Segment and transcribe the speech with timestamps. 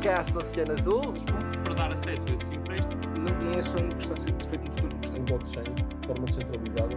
[0.00, 1.14] Podcast Oceano Azul.
[1.62, 3.02] para dar acesso a esse empréstimo.
[3.18, 5.74] não, não é só um que está a ser feito no futuro, mas tem blockchain
[5.74, 6.96] de forma descentralizada.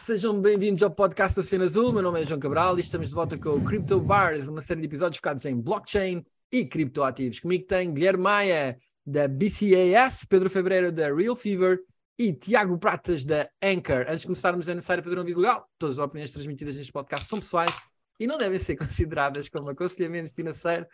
[0.00, 1.92] Sejam bem-vindos ao podcast Oceano Azul.
[1.92, 4.80] Meu nome é João Cabral e estamos de volta com o Crypto Bars, uma série
[4.80, 7.40] de episódios focados em blockchain e criptoativos.
[7.40, 11.80] Comigo tem Guilherme Maia, da BCAS, Pedro Febreiro, da Real Fever
[12.18, 14.06] e Tiago Pratas, da Anchor.
[14.08, 15.68] Antes de começarmos, é necessário fazer um aviso legal.
[15.78, 17.76] Todas as opiniões transmitidas neste podcast são pessoais
[18.20, 20.86] e não devem ser consideradas como aconselhamento financeiro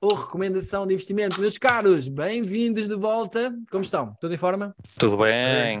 [0.00, 1.40] ou recomendação de investimento.
[1.40, 3.54] Meus caros, bem-vindos de volta.
[3.70, 4.14] Como estão?
[4.20, 4.74] Tudo em forma?
[4.98, 5.78] Tudo bem.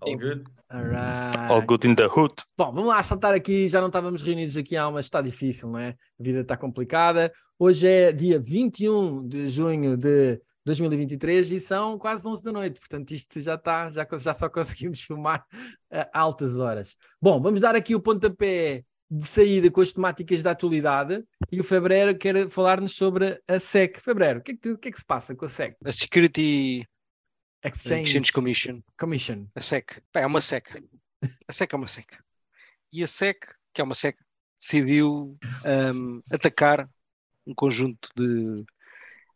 [0.00, 0.44] All good.
[0.68, 1.38] Alright.
[1.50, 2.34] All good in the hood.
[2.58, 3.68] Bom, vamos lá saltar aqui.
[3.68, 5.96] Já não estávamos reunidos aqui há mas está difícil, não é?
[6.20, 7.32] A vida está complicada.
[7.58, 12.80] Hoje é dia 21 de junho de 2023 e são quase 11 da noite.
[12.80, 15.44] Portanto, isto já está, já, já só conseguimos filmar
[15.90, 16.96] a altas horas.
[17.20, 21.64] Bom, vamos dar aqui o pontapé de saída com as temáticas da atualidade e o
[21.64, 24.00] Febreiro quer falar-nos sobre a SEC.
[24.00, 25.76] Febreiro, o que, é que, que é que se passa com a SEC?
[25.84, 26.88] A Security
[27.64, 29.46] Exchange, Exchange Commission, Commission.
[29.54, 30.82] a SEC, Bem, é uma SEC.
[31.48, 32.06] A SEC é uma SEC.
[32.92, 33.38] E a SEC,
[33.72, 34.18] que é uma SEC,
[34.56, 36.88] decidiu um, atacar
[37.46, 38.64] um conjunto de,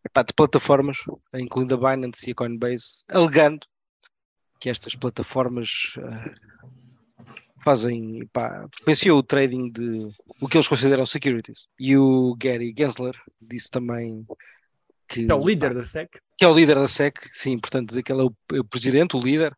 [0.09, 0.99] epá, de plataformas,
[1.35, 3.67] incluindo a Binance e a Coinbase, alegando
[4.61, 6.33] que estas plataformas ah,
[7.65, 8.29] fazem,
[8.79, 10.09] potenciam o trading de
[10.41, 11.67] o que eles consideram securities.
[11.79, 14.27] E o Gary Gensler disse também
[15.09, 16.09] que, É o líder da SEC.
[16.37, 18.65] que é o líder da SEC, sim, portanto dizer que ele é o, é o
[18.65, 19.57] presidente, o líder,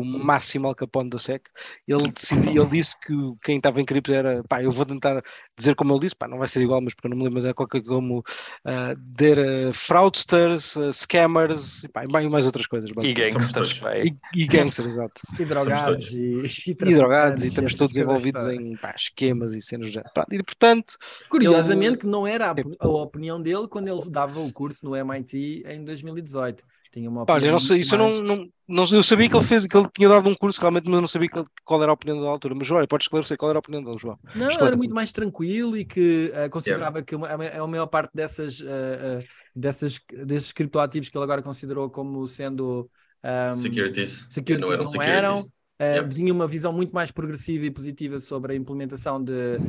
[0.00, 1.42] o máximo Al Capone da SEC,
[1.86, 5.22] ele decidiu, ele disse que quem estava em cripto era, pá, eu vou tentar
[5.56, 7.36] dizer como ele disse, pá, não vai ser igual, mas porque eu não me lembro,
[7.36, 12.90] mas é qualquer como uh, der fraudsters, uh, scammers, e, pá, e mais outras coisas.
[13.02, 14.18] E gangsters, bem.
[14.34, 15.20] E, e gangsters, exato.
[15.38, 19.92] E drogados e, E drogados, e estamos todos envolvidos em pá, esquemas e cenas do
[19.92, 20.10] género.
[20.14, 20.96] Pá, E portanto,
[21.28, 24.96] Curiosamente, Ele- que não era a, a opinião dele quando ele dava o curso no
[24.96, 26.64] MIT em 2018.
[26.92, 29.44] Tinha uma eu não sei, isso eu mais- não, não, não eu sabia que ele
[29.44, 31.90] fez, que ele tinha dado um curso realmente, mas eu não sabia que qual era
[31.92, 32.54] a opinião da altura.
[32.54, 34.18] Mas olha, podes esclarecer qual era a opinião dele, João.
[34.34, 38.12] Não, era muito mais tranquilo e que eh, considerava que uma- a, a maior parte
[38.14, 42.88] dessas, eh, eh, dessas, desses criptoativos que ele agora considerou como sendo
[43.24, 44.26] um, Securities.
[44.30, 45.14] securities não eram não securities.
[45.14, 46.14] eram, Yep.
[46.14, 49.60] tinha uma visão muito mais progressiva e positiva sobre a implementação de,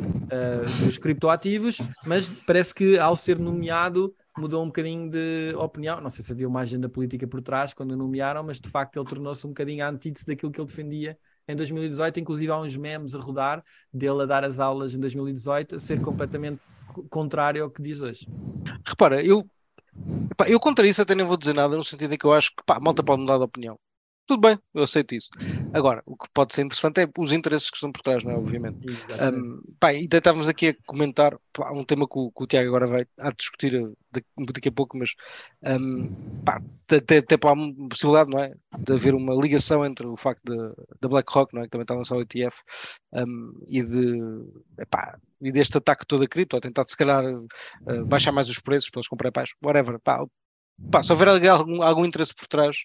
[0.80, 6.02] dos criptoativos, mas parece que ao ser nomeado mudou um bocadinho de opinião.
[6.02, 9.08] Não sei se havia uma agenda política por trás quando nomearam, mas de facto ele
[9.08, 11.18] tornou-se um bocadinho a antítese daquilo que ele defendia
[11.48, 12.20] em 2018.
[12.20, 13.64] Inclusive há uns memes a rodar
[13.94, 18.02] dele a dar as aulas em 2018 a ser completamente co- contrário ao que diz
[18.02, 18.28] hoje.
[18.86, 19.48] Repara, eu,
[20.48, 22.64] eu contra isso até nem vou dizer nada, no sentido em que eu acho que
[22.66, 23.80] pá, a malta pode mudar de opinião.
[24.30, 25.30] Tudo bem, eu aceito isso.
[25.74, 28.36] Agora, o que pode ser interessante é os interesses que estão por trás, não é?
[28.36, 28.78] Obviamente.
[29.34, 32.68] Um, pá, e estávamos aqui a comentar pá, um tema que o, que o Tiago
[32.68, 33.98] agora vai a discutir uh,
[34.54, 35.16] daqui, a pouco, mas
[35.64, 36.14] um,
[36.46, 38.54] pá, até, até uma possibilidade, não é?
[38.78, 40.44] De haver uma ligação entre o facto
[41.02, 41.66] da BlackRock, não é?
[41.66, 42.56] Que também está a lançar o ETF,
[43.14, 44.16] um, e, de,
[44.78, 48.60] epá, e deste ataque todo a cripto, a tentar se calhar uh, baixar mais os
[48.60, 50.00] preços para eles comprarem mais, whatever.
[50.00, 50.24] Pá,
[50.92, 52.78] Pá, se houver algum, algum interesse por trás.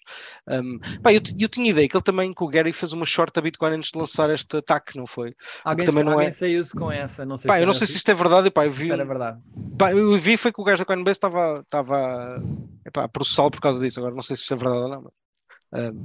[0.47, 3.33] Um, pá, eu, eu tinha ideia que ele também, que o Gary fez uma short
[3.33, 5.35] da Bitcoin antes de lançar este ataque, não foi?
[5.63, 7.87] alguém também não alguém é- saiu-se com essa, não sei Pá, se eu não sei
[7.87, 9.39] se isto é verdade, pá, eu vi, era verdade.
[9.77, 12.41] pá, eu vi foi que o gajo da Coinbase estava, estava
[12.85, 15.01] epá, a processá-lo por causa disso, agora não sei se isto é verdade ou não,
[15.03, 15.13] mas,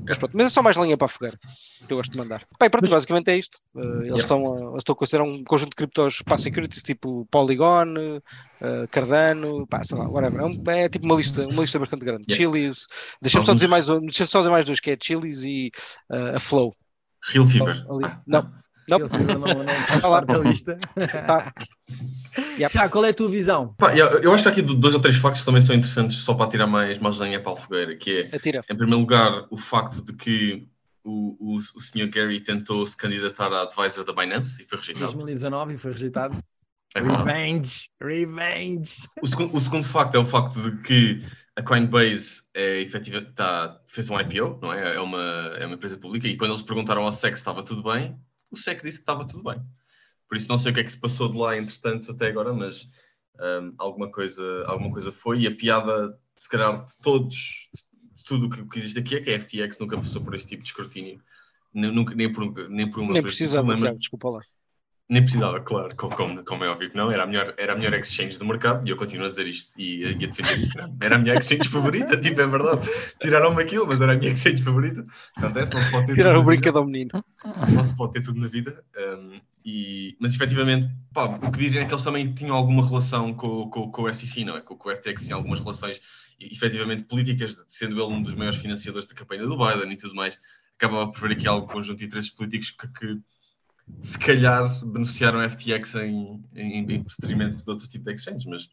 [0.06, 1.38] mas pronto, mas é só mais linha para a fogueira,
[1.86, 2.42] que eu gosto de mandar.
[2.60, 4.18] E pronto, Mas- basicamente é isto, Ah, eles Yeah.
[4.18, 7.94] estão, a, estão a considerar um conjunto de criptos para securities, tipo Polygon,
[8.60, 12.04] ah, Cardano, pá, sei lá, whatever, é, um- é tipo uma lista, uma lista bastante
[12.04, 12.52] grande, Yeah.
[12.52, 12.86] Chili's,
[13.22, 15.70] deixa-me só dizer mais, um- deixa só dizer mais dois, que é Chili's e
[16.10, 16.74] ah, a Flow.
[17.32, 17.86] Real Fever.
[18.04, 18.50] Ah, Não,
[18.90, 19.64] não, Eu não, não,
[20.02, 20.78] não da lista.
[21.26, 21.52] tá,
[22.58, 22.70] Yep.
[22.72, 23.74] Tiago, qual é a tua visão?
[23.78, 26.50] Pá, eu, eu acho que aqui dois ou três factos também são interessantes, só para
[26.50, 28.60] tirar mais, mais lenha para a fogueira, que é, atira.
[28.70, 30.68] em primeiro lugar, o facto de que
[31.02, 32.08] o, o, o Sr.
[32.08, 35.06] Gary tentou se candidatar a advisor da Binance e foi Em rejeitado.
[35.12, 36.38] 2019 e foi rejeitado.
[36.94, 37.00] É.
[37.00, 37.88] Revenge!
[38.02, 39.08] Revenge!
[39.22, 41.24] O segundo, o segundo facto é o facto de que
[41.56, 44.96] a Coinbase é efetiva, tá, fez um IPO, não é?
[44.96, 45.22] É uma,
[45.58, 48.16] é uma empresa pública e quando eles perguntaram ao SEC se estava tudo bem,
[48.50, 49.60] o SEC disse que estava tudo bem.
[50.28, 52.52] Por isso não sei o que é que se passou de lá, entretanto, até agora,
[52.52, 52.88] mas
[53.40, 55.40] um, alguma, coisa, alguma coisa foi.
[55.40, 57.68] E a piada, se calhar, de todos,
[58.14, 60.48] de tudo o que, que, existe aqui é que a FTX nunca passou por este
[60.48, 61.20] tipo de escrutínio.
[61.72, 64.40] Nem, nunca, nem, por, nem por uma Nem precisava, desculpa lá.
[65.10, 67.10] Nem precisava, claro, como, como, é óbvio que não.
[67.10, 69.72] Era a, melhor, era a melhor exchange do mercado e eu continuo a dizer isto
[69.76, 70.78] e, a defender isto.
[70.78, 70.96] Não.
[71.02, 72.88] Era a minha exchange favorita, tipo, é verdade.
[73.20, 75.02] Tiraram-me aquilo, mas era a minha exchange favorita.
[75.36, 76.14] Acontece, não se pode ter.
[76.14, 77.24] Tiraram o brinquedo ao menino.
[77.74, 78.84] Não se pode ter tudo na vida.
[78.96, 83.34] Um, e, mas efetivamente, pá, o que dizem é que eles também tinham alguma relação
[83.34, 84.60] com, com, com o SEC, não é?
[84.60, 86.00] Com, com o FTX, tinha algumas relações
[86.38, 90.38] efetivamente políticas, sendo ele um dos maiores financiadores da campanha do Biden e tudo mais.
[90.76, 93.20] Acabava por ver aqui algum conjunto de interesses políticos que, que
[94.00, 98.68] se calhar beneficiaram FTX em, em, em detrimento de outro tipo de exchanges, mas,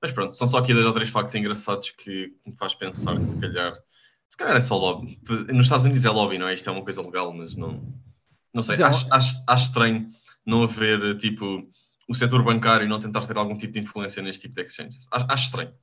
[0.00, 3.26] mas pronto, são só aqui dois ou três factos engraçados que me faz pensar que
[3.26, 3.72] se calhar,
[4.28, 5.18] se calhar é só lobby.
[5.52, 6.54] Nos Estados Unidos é lobby, não é?
[6.54, 7.82] Isto é uma coisa legal, mas não,
[8.54, 10.06] não sei, é acho, acho, acho estranho
[10.46, 11.68] não haver tipo
[12.08, 15.06] o setor bancário não tentar ter algum tipo de influência neste tipo de exchanges.
[15.10, 15.74] Acho, acho estranho.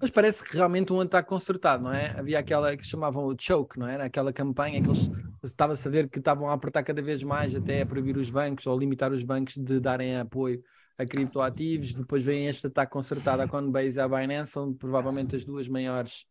[0.00, 2.10] Mas parece que realmente um ataque consertado, não é?
[2.18, 4.02] Havia aquela que chamavam o choke, não é?
[4.02, 5.10] Aquela campanha que eles
[5.42, 8.66] estava a saber que estavam a apertar cada vez mais até a proibir os bancos
[8.66, 10.62] ou limitar os bancos de darem apoio
[10.98, 11.94] a criptoativos.
[11.94, 16.26] Depois vem este ataque consertado à Coinbase e à Binance, são provavelmente as duas maiores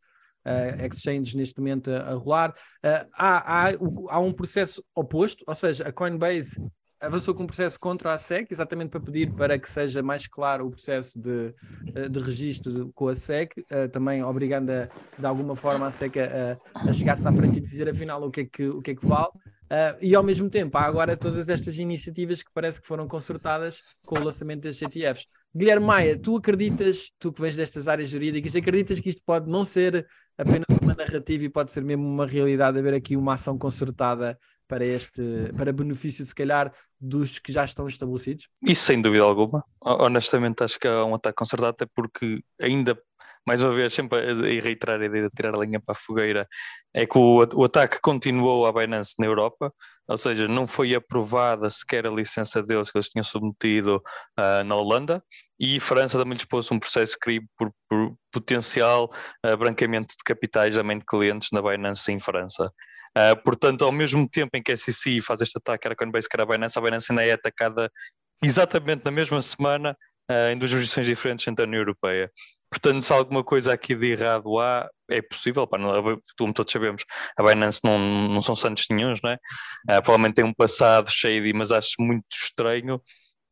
[0.45, 2.51] uh, exchanges neste momento a, a rolar.
[2.83, 3.71] Uh, há, há,
[4.09, 6.61] há um processo oposto, ou seja, a Coinbase
[7.01, 10.67] avançou com um processo contra a SEC, exatamente para pedir para que seja mais claro
[10.67, 11.53] o processo de,
[11.93, 14.87] eh, de registro com a SEC, uh, também obrigando a,
[15.17, 18.41] de alguma forma a SEC a, a chegar-se à frente e dizer afinal o que
[18.41, 19.31] é que, o que, é que vale.
[19.65, 23.81] Uh, e ao mesmo tempo, há agora todas estas iniciativas que parece que foram consertadas
[24.05, 25.25] com o lançamento das CTFs.
[25.55, 29.65] Guilherme Maia, tu acreditas, tu que vens destas áreas jurídicas, acreditas que isto pode não
[29.65, 30.05] ser
[30.37, 34.37] apenas uma narrativa e pode ser mesmo uma realidade, haver aqui uma ação concertada
[34.67, 35.21] para este,
[35.55, 38.47] para benefício se calhar dos que já estão estabelecidos?
[38.61, 39.63] Isso sem dúvida alguma.
[39.81, 42.97] Honestamente acho que é um ataque concertado até porque ainda
[43.45, 46.47] mais uma vez, sempre a, reiterar a ideia de tirar a linha para a fogueira,
[46.93, 49.71] é que o, o ataque continuou à Binance na Europa,
[50.07, 53.97] ou seja, não foi aprovada sequer a licença deles que eles tinham submetido
[54.39, 55.23] uh, na Holanda,
[55.59, 59.11] e França também lhes pôs um processo crime por, por potencial
[59.45, 62.71] uh, branqueamento de capitais também de clientes na Binance em França.
[63.17, 66.35] Uh, portanto, ao mesmo tempo em que a SEC faz este ataque, era Coinbase, que
[66.35, 67.89] era a Binance, a Binance ainda é atacada
[68.43, 69.97] exatamente na mesma semana
[70.29, 72.29] uh, em duas jurisdições diferentes entre a União Europeia.
[72.69, 77.05] Portanto, se alguma coisa aqui de errado há, é possível, pá, não, como todos sabemos,
[77.37, 79.35] a Binance não, não são santos nenhums, não é?
[79.35, 83.01] Uh, provavelmente tem um passado cheio de, mas acho muito estranho,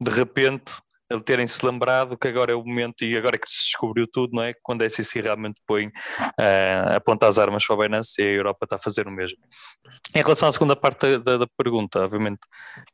[0.02, 0.74] de repente,
[1.10, 4.36] ele terem-se lembrado que agora é o momento e agora é que se descobriu tudo,
[4.36, 4.54] não é?
[4.62, 8.66] Quando a SEC realmente põe uh, aponta as armas para a Binance e a Europa
[8.66, 9.40] está a fazer o mesmo.
[10.16, 12.42] Em relação à segunda parte da, da pergunta, obviamente,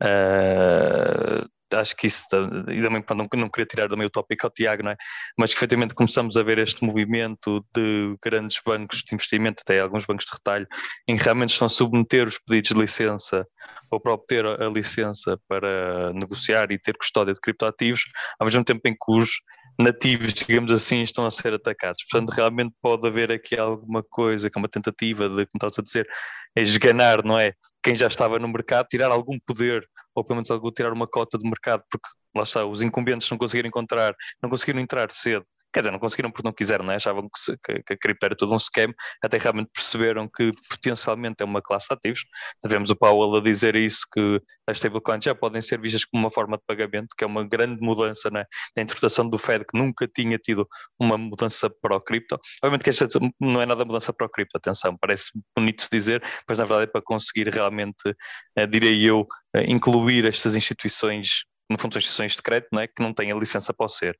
[0.03, 2.25] uh, acho que isso,
[2.69, 4.97] e também não, não queria tirar do meu tópico ao Tiago, não é?
[5.37, 10.05] Mas que efetivamente começamos a ver este movimento de grandes bancos de investimento, até alguns
[10.05, 10.67] bancos de retalho,
[11.07, 13.45] em que realmente estão a submeter os pedidos de licença
[13.91, 18.03] ou para obter a licença para negociar e ter custódia de criptoativos,
[18.39, 19.39] ao mesmo tempo em que os
[19.79, 22.03] nativos, digamos assim, estão a ser atacados.
[22.09, 25.81] Portanto, realmente pode haver aqui alguma coisa, que é uma tentativa de, como estás a
[25.81, 26.07] dizer,
[26.55, 27.53] esganar, não é?
[27.81, 29.87] Quem já estava no mercado, tirar algum poder,
[30.19, 33.67] ou pelo menos tirar uma cota de mercado, porque lá está, os incumbentes não conseguiram
[33.67, 36.95] encontrar, não conseguiram entrar cedo Quer dizer, não conseguiram porque não quiseram, né?
[36.95, 40.51] achavam que, se, que, que, a cripto era todo um scam, até realmente perceberam que
[40.69, 42.21] potencialmente é uma classe de ativos.
[42.63, 46.31] Tivemos o Powell a dizer isso, que as stablecoins já podem ser vistas como uma
[46.31, 48.45] forma de pagamento, que é uma grande mudança né?
[48.75, 50.67] na interpretação do Fed, que nunca tinha tido
[50.99, 52.39] uma mudança para o cripto.
[52.63, 53.07] Obviamente que esta
[53.39, 56.89] não é nada mudança para o cripto, atenção, parece bonito se dizer, mas na verdade
[56.89, 58.15] é para conseguir realmente,
[58.55, 62.87] eh, direi eu, eh, incluir estas instituições no fundo são instituições de crédito, não é?
[62.87, 64.17] que não têm a licença para o ser.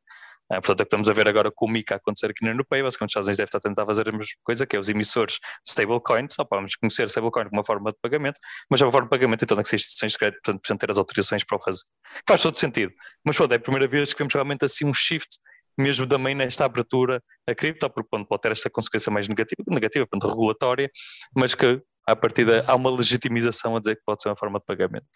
[0.52, 2.58] Uh, portanto, é que estamos a ver agora com o MICA acontecer aqui na União
[2.58, 4.80] Europeia, basicamente os Estados Unidos devem estar a tentar fazer a mesma coisa, que é
[4.80, 8.40] os emissores de stablecoins, só vamos conhecer stablecoin como uma forma de pagamento,
[8.70, 10.78] mas é uma forma de pagamento, então tem que ser instituições de crédito, portanto, precisam
[10.78, 11.84] ter as autorizações para o fazer.
[12.28, 12.92] Faz todo sentido.
[13.24, 15.38] Mas pronto, é a primeira vez que vemos realmente assim um shift
[15.78, 20.30] mesmo também nesta abertura a cripto, porque pode ter esta consequência mais negativa, negativa, portanto,
[20.30, 20.92] regulatória,
[21.34, 24.60] mas que a partir da há uma legitimização a dizer que pode ser uma forma
[24.60, 25.08] de pagamento.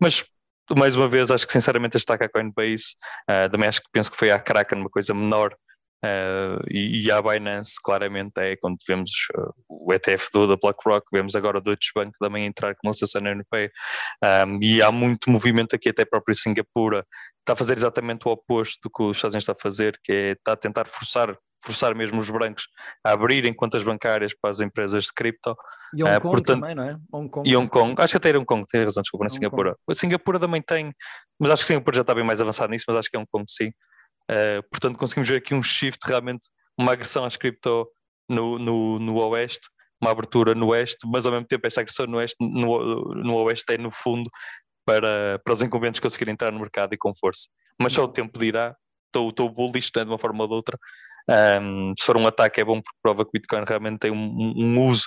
[0.00, 0.24] Mas
[0.76, 2.94] mais uma vez, acho que sinceramente este ataque à Coinbase,
[3.30, 5.54] uh, também acho que penso que foi à Kraken uma coisa menor
[6.04, 11.06] uh, e, e à Binance claramente é quando vemos uh, o ETF do, da BlackRock,
[11.12, 13.70] vemos agora o Deutsche Bank também entrar com licença na Europeia
[14.46, 17.04] um, e há muito movimento aqui até a própria Singapura
[17.40, 20.12] está a fazer exatamente o oposto do que os Estados Unidos está a fazer, que
[20.12, 22.68] é está a tentar forçar forçar mesmo os brancos
[23.02, 25.56] a abrirem contas bancárias para as empresas de cripto.
[25.94, 26.98] E Hong uh, Kong portanto, também, não é?
[27.12, 27.48] Hong Kong.
[27.48, 29.70] E Hong Kong, acho que até era Hong Kong, tem razão, desculpa, na Hong Singapura.
[29.70, 29.80] Kong.
[29.88, 30.92] A Singapura também tem,
[31.38, 33.28] mas acho que Singapura já está bem mais avançado nisso, mas acho que é Hong
[33.30, 33.68] Kong sim.
[34.30, 37.88] Uh, portanto, conseguimos ver aqui um shift realmente, uma agressão às cripto
[38.28, 39.68] no, no, no Oeste,
[40.00, 43.74] uma abertura no Oeste, mas ao mesmo tempo esta agressão no Oeste, no, no Oeste
[43.74, 44.30] é no fundo
[44.84, 47.48] para, para os incumbentes conseguirem entrar no mercado e com força.
[47.80, 50.78] Mas só o tempo dirá, estou bullish né, de uma forma ou de outra.
[51.28, 54.54] Um, se for um ataque é bom porque prova que o Bitcoin realmente tem um,
[54.56, 55.06] um uso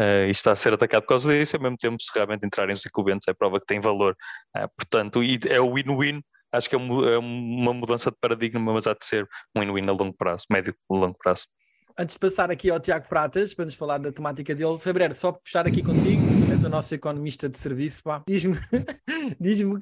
[0.00, 2.74] uh, e está a ser atacado por causa disso, ao mesmo tempo se realmente entrarem
[2.74, 4.16] os incumbentes é prova que tem valor.
[4.56, 6.20] Uh, portanto, e é o win-win,
[6.52, 9.92] acho que é, é uma mudança de paradigma, mas há de ser um win-win a
[9.92, 11.46] longo prazo, médio e longo prazo
[11.98, 15.32] antes de passar aqui ao Tiago Pratas para nos falar da temática dele, Febreiro, só
[15.32, 18.56] puxar aqui contigo, és o nosso economista de serviço, diz-me,
[19.40, 19.78] diz-me, uh,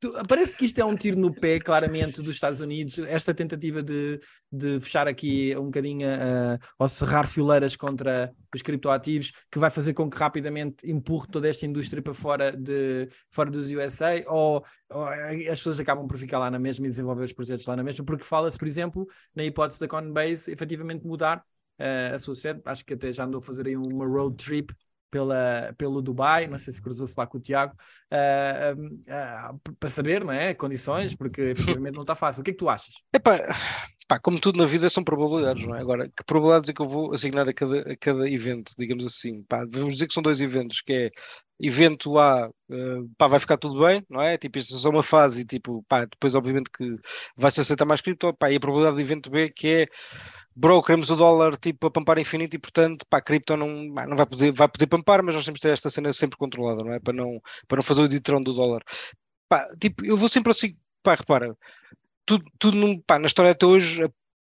[0.00, 3.82] Tu, parece que isto é um tiro no pé, claramente, dos Estados Unidos, esta tentativa
[3.82, 9.70] de, de fechar aqui um bocadinho uh, ou cerrar fileiras contra os criptoativos, que vai
[9.70, 14.64] fazer com que rapidamente empurre toda esta indústria para fora, de, fora dos USA, ou,
[14.88, 17.82] ou as pessoas acabam por ficar lá na mesma e desenvolver os projetos lá na
[17.82, 21.44] mesma, porque fala-se, por exemplo, na hipótese da Coinbase efetivamente mudar
[21.80, 24.72] uh, a sua sede, acho que até já andou a fazer aí uma road trip
[25.10, 27.74] pela, pelo Dubai, não sei se cruzou-se lá com o Tiago,
[28.12, 30.54] uh, uh, uh, para saber, não é?
[30.54, 32.40] Condições, porque efetivamente não está fácil.
[32.40, 32.94] O que é que tu achas?
[33.12, 33.38] Epá,
[34.06, 35.80] pá, como tudo na vida são probabilidades, não é?
[35.80, 39.42] Agora, que probabilidades é que eu vou assignar a cada, a cada evento, digamos assim?
[39.44, 41.10] Pá, vamos dizer que são dois eventos, que é
[41.60, 42.48] evento A,
[43.16, 44.38] pá, vai ficar tudo bem, não é?
[44.38, 46.96] Tipo, isto é só uma fase tipo, pá, depois obviamente que
[47.36, 49.86] vai-se aceitar mais cripto, pá, e a probabilidade de evento B, que é
[50.58, 54.26] bro, queremos o dólar tipo a pampar infinito e portanto, pá, cripto não, não vai
[54.26, 56.98] poder, vai poder pampar, mas nós temos que ter esta cena sempre controlada, não é?
[56.98, 58.82] Para não, para não fazer o editrão do dólar.
[59.48, 61.56] Pá, tipo, eu vou sempre assim, pá, repara,
[62.26, 64.02] tudo, tudo num, pá, na história até hoje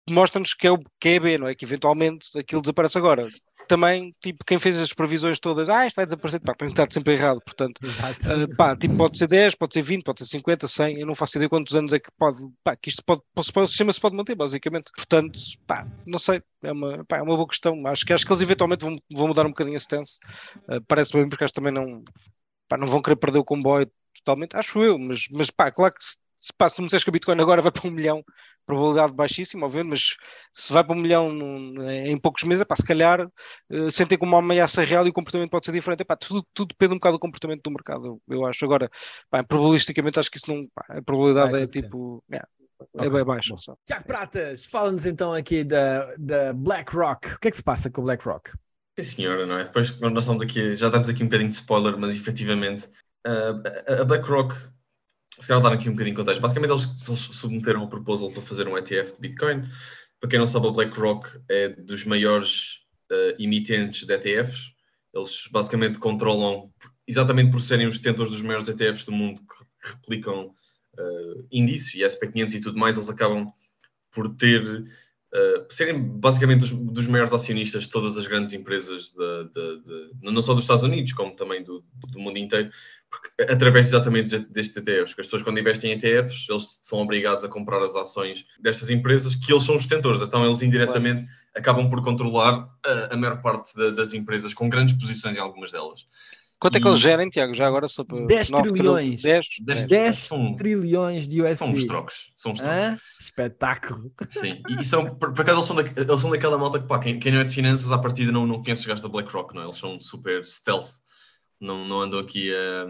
[0.10, 1.56] mostra-nos que é o que é B, não é?
[1.56, 3.28] Que eventualmente aquilo desaparece agora
[3.68, 7.14] também, tipo, quem fez as previsões todas, ah, isto vai desaparecer, pá, tem estado sempre
[7.14, 11.00] errado, portanto, uh, pá, tipo, pode ser 10, pode ser 20, pode ser 50, 100,
[11.00, 13.94] eu não faço ideia quantos anos é que pode, pá, que isto pode, o sistema
[13.94, 17.86] se pode manter, basicamente, portanto, pá, não sei, é uma, pá, é uma boa questão,
[17.88, 20.20] acho que, acho que eles eventualmente vão, vão mudar um bocadinho a stance,
[20.70, 22.04] uh, parece bem, porque acho que também não,
[22.68, 26.04] pá, não vão querer perder o comboio totalmente, acho eu, mas, mas pá, claro que
[26.04, 28.22] se se, pá, se tu me disseres que a Bitcoin agora vai para um milhão,
[28.66, 30.16] probabilidade baixíssima, obviamente, mas
[30.54, 31.32] se vai para um milhão
[31.90, 35.50] em poucos meses, pá, se calhar uh, sentem como uma ameaça real e o comportamento
[35.50, 36.04] pode ser diferente.
[36.04, 38.66] Pá, tudo, tudo depende um bocado do comportamento do mercado, eu acho.
[38.66, 38.90] Agora,
[39.30, 40.68] pá, probabilisticamente, acho que isso não.
[40.76, 42.22] Pá, a probabilidade é tipo.
[42.30, 42.48] Yeah,
[42.98, 43.56] é bem baixa.
[43.86, 47.36] Tiago Pratas, fala-nos então aqui da, da BlackRock.
[47.36, 48.52] O que é que se passa com o BlackRock?
[49.00, 49.64] Sim, senhora, não é?
[49.64, 52.90] Depois nós estamos aqui, já damos aqui um bocadinho de spoiler, mas efetivamente
[53.26, 54.54] uh, a BlackRock
[55.40, 56.42] se calhar dar aqui um bocadinho de contexto.
[56.42, 59.68] Basicamente, eles, eles submeteram um proposal para fazer um ETF de Bitcoin.
[60.20, 62.80] Para quem não sabe, a BlackRock é dos maiores
[63.12, 64.74] uh, emitentes de ETFs.
[65.14, 66.72] Eles basicamente controlam,
[67.08, 72.00] exatamente por serem os detentores dos maiores ETFs do mundo, que replicam uh, índices e
[72.00, 73.52] SP500 e tudo mais, eles acabam
[74.12, 74.64] por ter,
[75.34, 80.32] uh, serem basicamente dos, dos, maiores acionistas de todas as grandes empresas, de, de, de,
[80.32, 82.70] não só dos Estados Unidos, como também do, do mundo inteiro
[83.14, 87.44] porque, através exatamente destes ETFs, que as pessoas quando investem em ETFs, eles são obrigados
[87.44, 91.88] a comprar as ações destas empresas, que eles são os detentores, então eles indiretamente acabam
[91.90, 96.08] por controlar a, a maior parte das empresas, com grandes posições em algumas delas.
[96.64, 97.54] Quanto é que eles gerem, Tiago?
[97.54, 99.22] Já agora só para 10 trilhões.
[99.22, 101.58] 10, 10, 10 são, trilhões de USD.
[101.58, 102.16] São uns trocos.
[102.38, 103.02] São uns trocos.
[103.20, 104.12] Espetáculo.
[104.30, 106.88] Sim, e, e são, por, por acaso eles são, da, eles são daquela malta que,
[106.88, 109.10] pá, quem, quem não é de finanças, à partida não, não conhece os gajos da
[109.10, 109.66] BlackRock, não é?
[109.66, 110.90] Eles são super stealth
[111.64, 112.86] não, não andam aqui a.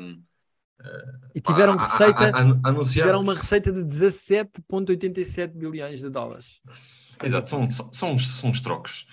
[1.35, 6.61] e tiveram receita, a, a, a tiveram uma receita de 17,87 bilhões de dólares.
[7.23, 9.05] Exato, são, são, são, uns, são uns trocos.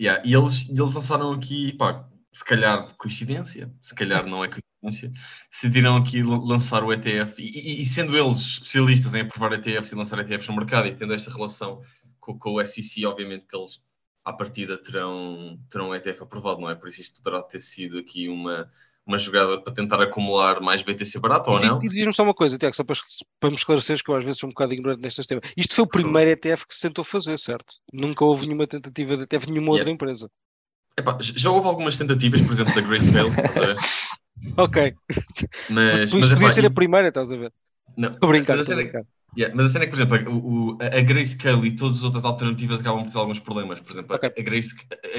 [0.00, 5.12] Yeah, e eles, eles lançaram aqui, pá, se calhar coincidência, se calhar não é coincidência,
[5.48, 9.94] decidiram aqui lançar o ETF e, e, e, sendo eles especialistas em aprovar ETFs e
[9.94, 11.80] lançar ETFs no mercado e tendo esta relação
[12.18, 13.80] com, com o SEC, obviamente que eles
[14.24, 16.74] à partida terão, terão um ETF aprovado, não é?
[16.74, 18.68] Por isso isto poderá ter sido aqui uma,
[19.06, 21.80] uma jogada para tentar acumular mais BTC barato ou não?
[21.84, 22.96] E diz-me só uma coisa, Tiago, só para,
[23.38, 25.48] para me esclareceres que eu às vezes sou um bocado ignorante nestes temas.
[25.56, 27.74] Isto foi o primeiro ETF que se tentou fazer, certo?
[27.92, 30.28] Nunca houve nenhuma tentativa de ETF, nenhuma outra empresa.
[30.98, 33.76] Epá, já houve algumas tentativas, por exemplo, da Grayscale, estás a ver?
[34.56, 34.94] ok.
[35.70, 37.52] Mas, mas, mas epá, ter a primeira, estás a ver?
[37.96, 39.06] Não, estou brincando, estou brincando.
[39.36, 42.04] Yeah, mas a cena é que, por exemplo, o, o, a Grayscale e todas as
[42.04, 43.80] outras alternativas acabam por ter alguns problemas.
[43.80, 44.28] Por exemplo, okay.
[44.28, 44.76] a, a Grace,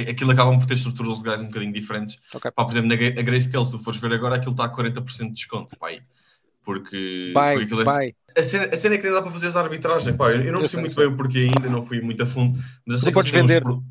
[0.09, 2.17] aquilo acabam por ter estruturas legais um bocadinho diferentes.
[2.33, 2.49] Okay.
[2.51, 5.27] Pá, por exemplo, na, a Grayscale, se tu fores ver agora, aquilo está a 40%
[5.27, 5.77] de desconto.
[5.77, 5.89] Pá,
[6.63, 8.15] Porque, Vai, porque aquilo é- vai.
[8.37, 10.15] a, cena, a cena é que nem dá para fazer essa arbitragem.
[10.15, 12.25] Pá, eu, eu não percebo sei, muito bem o porquê ainda, não fui muito a
[12.25, 12.57] fundo.
[12.85, 13.61] Mas eu sei Não que podes uns vender.
[13.61, 13.83] pro-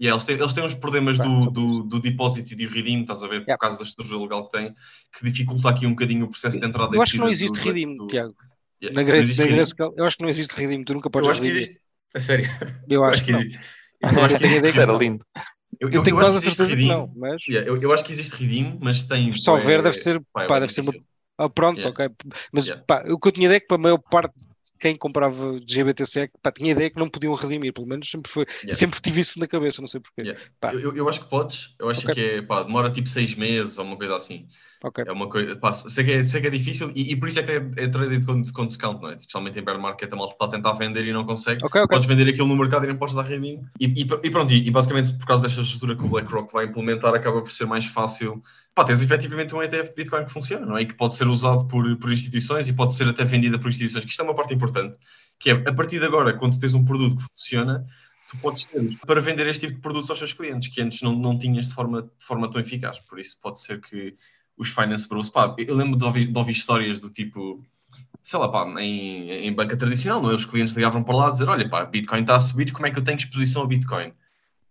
[0.00, 3.22] Yeah, eles, têm, eles têm uns problemas do, do, do depósito e do redeem, estás
[3.22, 3.58] a ver, por Yeah.
[3.58, 4.74] causa da estrutura legal que tem,
[5.16, 7.60] que dificulta aqui um bocadinho o processo de entrada Eu acho que não existe do-
[7.64, 8.34] redeem, do- Tiago.
[8.82, 9.66] Yeah, Na existe na redeem.
[9.76, 11.62] grade, eu acho que não existe redeem, tu nunca podes Eu acho que redeem.
[11.62, 11.80] existe.
[12.14, 12.50] A sério.
[12.90, 13.60] Eu acho que existe.
[14.02, 14.66] Eu acho que tenho existe.
[14.66, 15.24] Isso era lindo.
[15.80, 16.88] Eu, Eu eu, tenho quase que a existe certeza que redeem.
[16.88, 19.32] não, mas Yeah, eu, eu acho que existe redeem, mas tem.
[19.42, 20.92] se houver bué- deve ser, pá, é pá, deve ser uma.
[21.38, 21.90] Ah, pronto, Yeah.
[22.06, 22.16] ok.
[22.52, 22.84] Mas Yeah.
[22.86, 24.32] pá, o que eu tinha ideia é que para a maior parte
[24.78, 28.74] quem comprava GBTC, pá, tinha ideia que não podiam redimir, pelo menos sempre foi, Yeah.
[28.76, 30.22] sempre tive isso na cabeça, não sei porquê.
[30.22, 30.40] Yeah.
[30.82, 32.14] Eu, eu- acho que podes, eu acho Ok.
[32.14, 34.46] que é, pá, demora tipo seis meses ou uma coisa assim.
[34.84, 35.02] Ok.
[35.06, 37.40] É uma coisa, pá, sei, que é, sei que é difícil e, e por isso
[37.40, 39.14] é que é, é traded com, com discount, não é?
[39.14, 41.64] Especialmente em bear market, a malta está a tentar vender e não consegue.
[41.64, 41.96] Ok, ok.
[41.96, 43.62] Podes vender aquilo no mercado e não podes dar redeem.
[43.80, 46.66] E, e, e pronto, e, e basicamente por causa desta estrutura que o BlackRock vai
[46.66, 48.42] implementar, acaba por ser mais fácil.
[48.74, 50.82] Pá, tens efetivamente um ETF de Bitcoin que funciona, não é?
[50.82, 54.04] E que pode ser usado por, por instituições e pode ser até vendida por instituições,
[54.04, 54.98] que isto é uma parte importante,
[55.40, 57.86] que é a partir de agora, quando tens um produto que funciona,
[58.28, 61.14] tu podes ter para vender este tipo de produtos aos teus clientes, que antes não,
[61.14, 62.98] não tinhas de forma, de forma tão eficaz.
[62.98, 64.14] Por isso pode ser que
[64.56, 67.64] os finance bros, pá, eu lembro de ouvir, de ouvir histórias do tipo,
[68.22, 70.34] sei lá, pá, em, em banca tradicional, não é?
[70.34, 72.90] Os clientes ligavam para lá a dizer, olha pá, Bitcoin está a subir, como é
[72.90, 74.12] que eu tenho exposição a Bitcoin?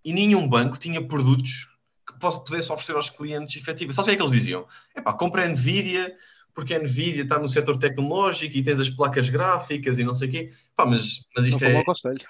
[0.04, 1.70] E nenhum banco tinha produtos
[2.08, 3.96] que pudesse oferecer aos clientes efetivos.
[3.96, 6.16] Só sei o que eles diziam, é pá, compra a Nvidia,
[6.54, 10.28] porque a Nvidia está no setor tecnológico e tens as placas gráficas e não sei
[10.28, 10.52] o quê.
[10.76, 11.84] Pá, mas, mas Não isto um é...
[11.84, 12.22] conselho.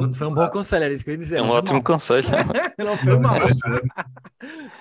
[0.00, 1.38] Foi, foi um bom conselho, era isso que eu ia dizer.
[1.38, 1.82] É um ótimo mal.
[1.82, 2.26] conselho.
[2.78, 3.38] Não foi mal.
[3.40, 3.58] Mas,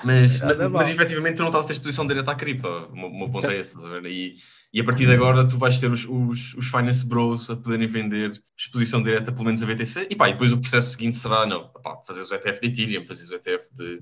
[0.04, 0.70] mas, Nada mas, mal.
[0.72, 2.68] mas efetivamente tu não estás a ter exposição direta à cripto.
[2.68, 4.06] O meu- ponto é esse, estás a ver?
[4.06, 4.36] E,
[4.74, 7.88] e a partir de agora tu vais ter os, os, os finance bros a poderem
[7.88, 10.08] vender exposição direta, pelo menos a BTC.
[10.10, 13.06] E pá, e depois o processo seguinte será não, pá, fazer os ETF de Ethereum,
[13.06, 14.02] fazer os ETF de,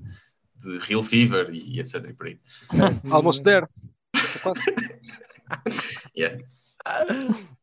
[0.56, 2.06] de Real Fever e, etc.
[2.08, 2.40] E por aí.
[3.10, 3.66] Almost there.
[6.16, 6.42] Yeah.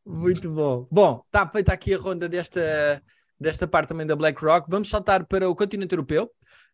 [0.05, 0.87] Muito bom.
[0.91, 3.01] Bom, está feita aqui a ronda desta,
[3.39, 4.69] desta parte também da BlackRock.
[4.69, 6.29] Vamos saltar para o continente europeu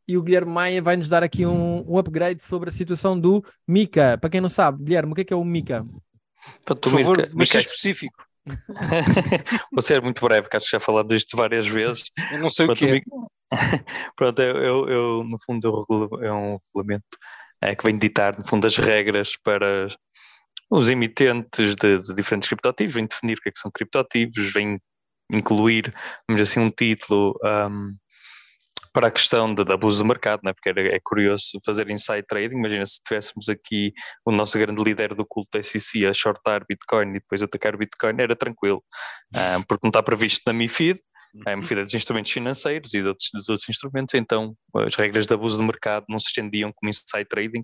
[0.07, 3.43] e o Guilherme Maia vai nos dar aqui um, um upgrade sobre a situação do
[3.67, 4.17] Mica.
[4.19, 5.85] Para quem não sabe, Guilherme, o que é que é o Mica?
[6.63, 8.25] Para tu, Por favor, mas ser Mirka, específico.
[9.71, 12.11] Vou ser muito breve, porque acho que já falamos disto várias vezes.
[12.31, 12.87] Eu não sei o Pronto, que é.
[12.87, 13.11] o Mica-
[14.15, 17.05] Pronto, eu, eu, eu, no fundo eu é um regulamento
[17.61, 19.87] é, que vem ditar no fundo as regras para
[20.69, 24.79] os emitentes de, de diferentes criptoativos, vem definir o que é que são criptoativos, vem
[25.31, 25.93] incluir,
[26.27, 27.91] vamos assim, um título ahm,
[28.95, 30.53] para a questão de, de abuso do mercado, né?
[30.53, 32.55] porque era, é curioso fazer inside trading.
[32.55, 33.91] Imagina se tivéssemos aqui
[34.25, 38.35] o nosso grande líder do culto SEC a shortar Bitcoin e depois atacar Bitcoin, era
[38.37, 38.81] tranquilo,
[39.33, 40.97] ah, porque não está previsto na MIFID.
[41.45, 45.25] A MIFID é dos instrumentos financeiros e de outros, dos outros instrumentos, então as regras
[45.25, 47.61] de abuso do mercado não se estendiam como inside trading,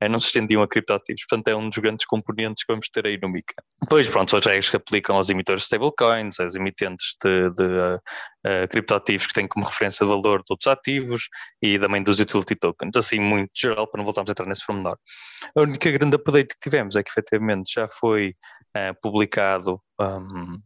[0.00, 1.24] eh, não se estendiam a criptoativos.
[1.28, 3.54] Portanto, é um dos grandes componentes que vamos ter aí no MICA.
[3.80, 7.96] Depois, pronto, as regras que aplicam aos emitores de stablecoins, aos emitentes de, de uh,
[7.96, 11.28] uh, criptoativos que têm como referência valor de outros ativos
[11.62, 14.98] e também dos utility tokens, assim muito geral para não voltarmos a entrar nesse pormenor.
[15.56, 18.34] A única grande update que tivemos é que efetivamente já foi
[18.76, 20.58] uh, publicado um,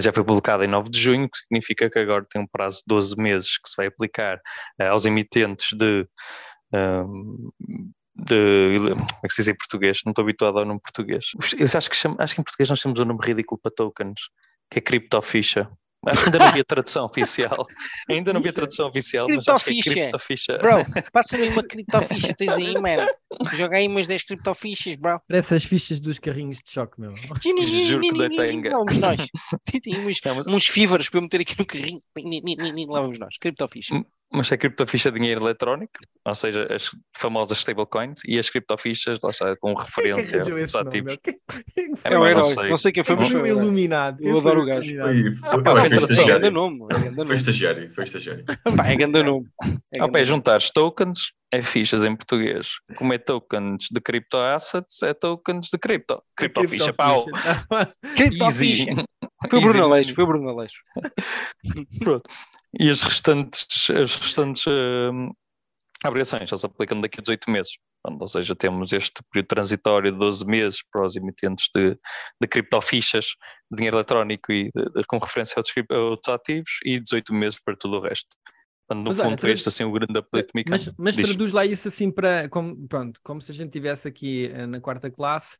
[0.00, 2.84] já foi publicada em 9 de junho, que significa que agora tem um prazo de
[2.86, 4.36] 12 meses que se vai aplicar
[4.80, 6.06] uh, aos emitentes de,
[6.72, 7.50] um,
[8.14, 8.78] de.
[8.78, 10.00] Como é que se diz em português?
[10.04, 11.26] Não estou habituado ao nome português.
[11.58, 14.20] Eu acho que, acho que em português nós temos um nome ridículo para tokens,
[14.70, 15.70] que é criptoficha.
[16.06, 17.66] Acho que ainda não havia tradução oficial.
[18.10, 20.58] Ainda não havia tradução oficial, mas acho que é criptoficha.
[20.58, 23.06] Bro, passa-me uma criptoficha, tens aí, mano.
[23.54, 25.20] Joga aí umas 10 criptofichas, bro.
[25.28, 27.14] Parece as fichas dos carrinhos de choque, meu.
[27.84, 28.70] Juro que da tanga.
[28.70, 29.16] Vamos nós.
[29.64, 31.98] Tem uns, uns fivers para eu meter aqui no carrinho.
[32.88, 33.36] Lá vamos nós.
[33.38, 34.04] Criptoficha.
[34.32, 35.92] Mas é criptoficha de dinheiro eletrónico,
[36.24, 41.18] ou seja, as famosas stablecoins e as criptofichas, lá está, com referência aos ativos.
[42.04, 44.18] É o herói, não sei quem foi, mas foi iluminado.
[44.22, 44.88] Eu adoro o gajo.
[46.14, 46.80] Foi grande nome.
[47.26, 48.44] Foi estagiário, foi estagiário.
[48.76, 49.46] Pá, é grande nome.
[49.92, 52.70] É pé juntar tokens, é fichas em português.
[52.96, 56.22] Como é tokens de cripto assets, é tokens de cripto.
[56.36, 57.26] Criptoficha, pau.
[58.40, 58.86] Easy.
[59.50, 60.82] Foi o Bruno Aleixo, foi o Bruno Aleixo.
[62.00, 62.30] Pronto.
[62.78, 65.34] E as restantes, as restantes uh,
[66.04, 67.72] obrigações só se aplicam daqui a 18 meses.
[68.04, 71.96] Ou seja, temos este período transitório de 12 meses para os emitentes de,
[72.40, 73.26] de criptofichas,
[73.70, 77.32] de dinheiro eletrónico e de, de, com referência a outros, a outros, ativos, e 18
[77.32, 78.36] meses para tudo o resto.
[78.94, 79.54] Portanto, no mas, fundo, olha, tradu...
[79.54, 80.24] este assim o grande
[80.68, 84.48] Mas, mas traduz lá isso assim para, como, pronto, como se a gente estivesse aqui
[84.68, 85.58] na quarta classe,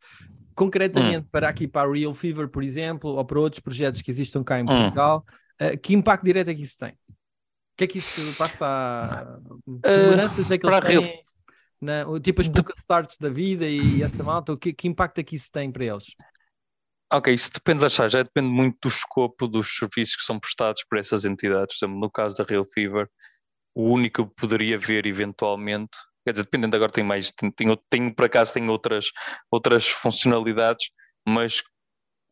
[0.54, 1.28] concretamente hum.
[1.30, 4.60] para aqui para a Real Fever, por exemplo, ou para outros projetos que existam cá
[4.60, 5.24] em Portugal,
[5.60, 5.66] hum.
[5.66, 6.90] uh, que impacto direto é que isso tem?
[6.90, 9.38] O que é que isso passa a...
[9.82, 11.00] Que mudanças é que eles têm?
[11.00, 11.22] Real...
[11.80, 15.24] Na, tipo as book starts da vida e essa malta, o que, que impacto é
[15.24, 16.04] que isso tem para eles?
[17.12, 20.98] Ok, isso depende, já, já depende muito do escopo dos serviços que são prestados por
[20.98, 21.78] essas entidades.
[21.78, 23.06] Por exemplo, no caso da Real Fever,
[23.74, 25.90] o único que poderia ver eventualmente,
[26.24, 29.10] quer dizer, dependendo agora tem mais, tem, tem, tem, por acaso tem outras,
[29.50, 30.88] outras funcionalidades,
[31.28, 31.62] mas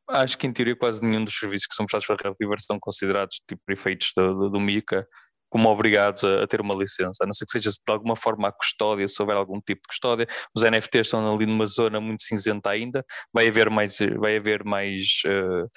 [0.08, 2.78] acho que em teoria quase nenhum dos serviços que são prestados pela Real Fever são
[2.80, 5.06] considerados tipo efeitos do, do, do MICA
[5.50, 8.48] como obrigados a, a, ter uma licença, a não ser que seja de alguma forma
[8.48, 10.26] a custódia, se houver algum tipo de custódia.
[10.54, 15.20] Os NFTs estão ali numa zona muito cinzenta ainda, vai haver mais, vai haver mais
[15.26, 15.68] uh,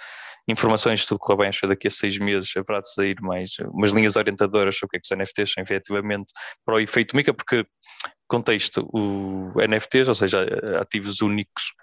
[0.47, 3.49] informações, se tudo correr bem, acho que daqui a seis meses haverá de sair mais
[3.73, 6.31] umas linhas orientadoras sobre o que, é que os NFTs são efetivamente
[6.65, 7.65] para o efeito MICA, porque
[8.27, 10.45] contexto, o NFTs, ou seja,
[10.79, 11.73] ativos únicos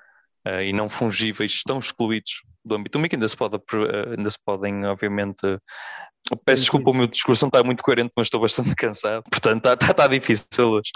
[0.46, 4.30] uh, e não fungíveis, estão excluídos do âmbito do MICA, ainda se, pode, uh, ainda
[4.30, 5.58] se podem, obviamente,
[6.44, 9.24] Peço desculpa, o meu discurso não está muito coerente, mas estou bastante cansado.
[9.30, 10.90] Portanto, está, está, está difícil hoje.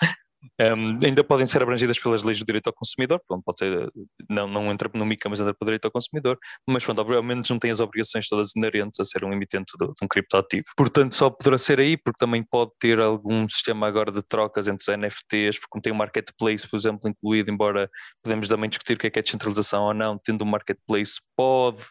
[0.61, 3.91] Um, ainda podem ser abrangidas pelas leis do direito ao consumidor, pronto, pode ser,
[4.29, 7.51] não, não entra no MICA, mas entra para o direito ao consumidor, mas pronto, obviamente
[7.51, 10.65] não tem as obrigações todas inerentes a ser um emitente de, de um criptoativo.
[10.77, 14.83] Portanto, só poderá ser aí, porque também pode ter algum sistema agora de trocas entre
[14.83, 17.89] os NFTs, porque tem um marketplace, por exemplo, incluído, embora
[18.23, 21.85] podemos também discutir o que é que é descentralização ou não, tendo um marketplace pode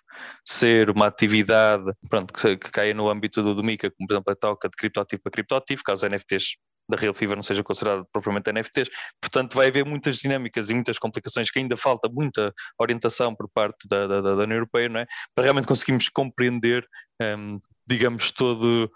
[0.46, 4.32] ser uma atividade, pronto, que, que caia no âmbito do, do MICA, como por exemplo
[4.32, 6.56] a troca de criptoativo para criptoativo, caso NFTs
[6.90, 8.90] da Real Fever não seja considerado propriamente NFTs.
[9.22, 13.88] Portanto, vai haver muitas dinâmicas e muitas complicações que ainda falta muita orientação por parte
[13.88, 15.06] da, da, da União Europeia, não é?
[15.36, 16.86] Para realmente conseguirmos compreender,
[17.22, 18.92] um, digamos, todo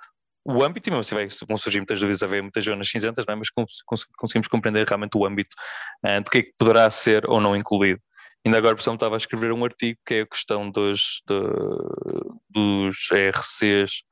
[0.45, 3.33] o âmbito, e mesmo assim vai, vão surgir muitas dúvidas, haver muitas zonas cinzentas, não
[3.33, 3.35] é?
[3.35, 5.53] mas cons conseguimos compreender realmente o âmbito
[6.05, 7.99] uh, de que é que poderá ser ou não incluído.
[8.45, 11.35] Ainda agora, por exemplo, estava a escrever um artigo que é a questão dos, de,
[12.49, 14.03] dos ERCs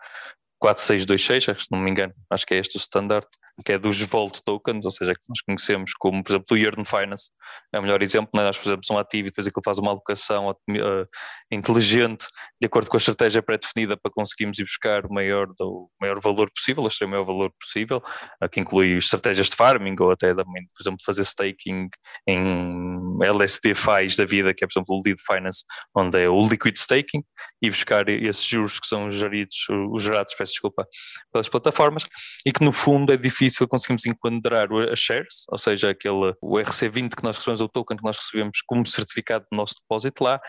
[0.60, 3.26] 4626, se não me engano, acho que é este o standard,
[3.64, 6.84] que é dos Vault Tokens, ou seja, que nós conhecemos como, por exemplo, o Yearn
[6.84, 7.32] Finance,
[7.74, 8.44] é o melhor exemplo, né?
[8.44, 11.08] nós fazemos um ativo e depois aquilo faz uma alocação uh,
[11.50, 12.26] inteligente,
[12.60, 16.52] de acordo com a estratégia pré-definida para conseguirmos ir buscar o maior, do, maior valor
[16.52, 18.04] possível, extrair o maior valor possível,
[18.44, 21.88] uh, que inclui estratégias de farming ou até também, por exemplo, fazer staking
[22.28, 22.46] em
[23.24, 25.64] LSD FIs da vida, que é, por exemplo, o Lead Finance,
[25.96, 27.24] onde é o Liquid Staking,
[27.62, 29.56] e buscar esses juros que são geridos,
[29.94, 30.86] os gerados, peço desculpa,
[31.32, 32.06] pelas plataformas,
[32.46, 36.56] e que no fundo é difícil difícil conseguimos enquadrar as shares, ou seja, aquele, o
[36.58, 40.40] RC20 que nós recebemos, o token que nós recebemos como certificado do nosso depósito lá,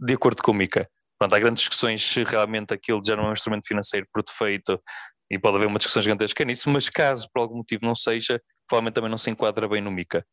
[0.00, 0.88] de acordo com o MICA.
[1.18, 4.80] Pronto, há grandes discussões se realmente aquilo já não é um instrumento financeiro por defeito
[5.30, 8.94] e pode haver uma discussão gigantesca nisso, mas caso por algum motivo não seja, provavelmente
[8.94, 10.24] também não se enquadra bem no MICA.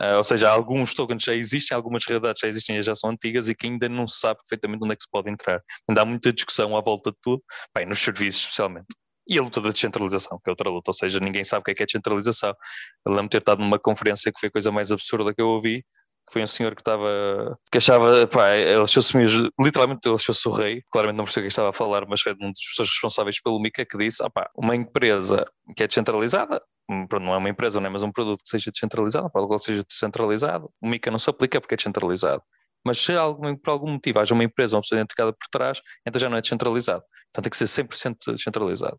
[0.00, 3.48] Uh, ou seja, alguns tokens já existem, algumas realidades já existem e já são antigas
[3.48, 5.60] e que ainda não se sabe perfeitamente onde é que se pode entrar.
[5.88, 7.42] Ainda há muita discussão à volta de tudo,
[7.76, 8.86] bem, nos serviços especialmente
[9.28, 11.72] e a luta da descentralização, que é outra luta, ou seja, ninguém sabe o que
[11.72, 12.54] é, que é descentralização.
[13.06, 15.84] Eu lembro ter estado numa conferência que foi a coisa mais absurda que eu ouvi,
[16.28, 20.46] que foi um senhor que estava, que achava, pá, ele achou-se mesmo, literalmente ele achou-se
[20.48, 22.88] o rei, claramente não percebeu o que estava a falar, mas foi um dos pessoas
[22.88, 25.44] responsáveis pelo MICA que disse, ah pá, uma empresa
[25.76, 28.70] que é descentralizada, hum, não é uma empresa, não é, mas um produto que seja
[28.70, 32.42] descentralizado, para algo que seja descentralizado, o MICA não se aplica porque é descentralizado.
[32.84, 36.20] Mas se algum, por algum motivo haja uma empresa, uma pessoa identificada por trás, então
[36.20, 37.02] já não é descentralizado.
[37.30, 38.98] Então tem que ser 100% descentralizado.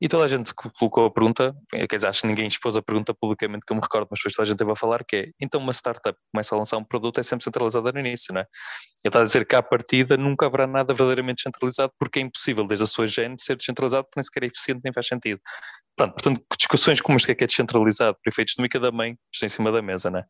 [0.00, 3.12] E toda a gente colocou a pergunta, quer dizer, acho que ninguém expôs a pergunta
[3.12, 5.30] publicamente que eu me recordo, mas depois toda a gente teve a falar que é,
[5.40, 8.44] então uma startup começa a lançar um produto é sempre centralizada no início, não é?
[8.44, 12.66] Ele está a dizer que à partida nunca haverá nada verdadeiramente centralizado porque é impossível
[12.66, 15.40] desde a sua gente ser descentralizado porque nem sequer é eficiente nem faz sentido.
[15.98, 19.18] Pronto, portanto, discussões como este é, que é descentralizado por efeitos de mica da mãe
[19.32, 20.24] estão em cima da mesa, né?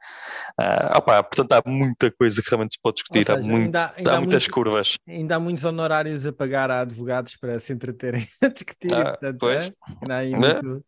[0.58, 3.92] Uh, opa, portanto, há muita coisa que realmente se pode discutir, seja, há, muito, ainda,
[3.94, 4.94] ainda há, muitas curvas.
[5.06, 9.38] Ainda há muitos honorários a pagar a advogados para se entreterem a discutir, ah, portanto,
[9.38, 9.68] pois.
[9.68, 9.72] É?
[10.00, 10.62] ainda há aí né?
[10.62, 10.84] muito,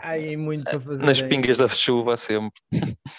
[0.00, 1.06] há aí muito para fazer.
[1.06, 2.60] Nas pingas da chuva sempre.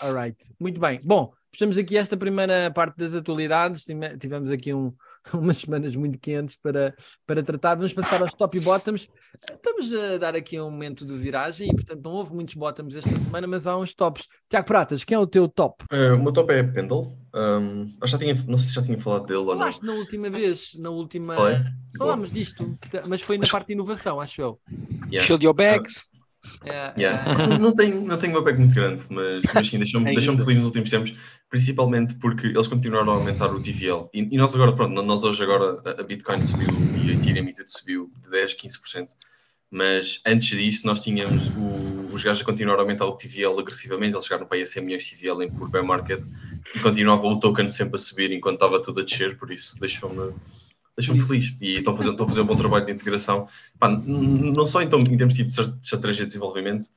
[0.01, 0.99] Alright, muito bem.
[1.05, 3.85] Bom, estamos aqui esta primeira parte das atualidades,
[4.19, 4.93] tivemos aqui um
[5.33, 7.75] umas semanas muito quentes para, para tratar.
[7.75, 9.07] Vamos passar aos top e bottoms.
[9.49, 13.09] Estamos a dar aqui um momento de viragem e, portanto, não houve muitos bottoms esta
[13.09, 14.27] semana, mas há uns tops.
[14.49, 15.83] Tiago Pratas, quem é o teu top?
[15.91, 17.17] Uh, o meu top é Pendle.
[17.33, 19.71] Um, já tinha, não sei se já tinha falado dele ou não.
[19.81, 21.35] na última vez, na última.
[21.97, 24.59] Falámos disto, mas foi na parte de inovação, acho eu.
[25.09, 25.25] Yeah.
[25.25, 26.14] Shield your bags.
[26.65, 26.93] Yeah.
[26.97, 27.57] Yeah.
[27.57, 30.65] não, tenho, não tenho uma pack muito grande, mas, mas sim, deixou-me deixou feliz nos
[30.65, 31.13] últimos tempos,
[31.49, 34.09] principalmente porque eles continuaram a aumentar o TVL.
[34.13, 36.67] E, e nós agora, pronto, nós hoje agora a Bitcoin subiu
[37.03, 39.07] e a Ethereum subiu de 10, 15%.
[39.71, 44.13] Mas antes disso, nós tínhamos o, os gajos a continuar a aumentar o TVL agressivamente.
[44.13, 46.21] Eles chegaram para aí a 100 milhões de TVL em por bear market
[46.73, 49.37] e continuava o token sempre a subir enquanto estava tudo a descer.
[49.37, 50.33] Por isso, deixou-me
[50.97, 53.47] deixa-me feliz e estão a, fazer, a fazer um bom trabalho de integração,
[53.79, 56.87] Pá, não só então, em termos tipo, de estratégia de desenvolvimento,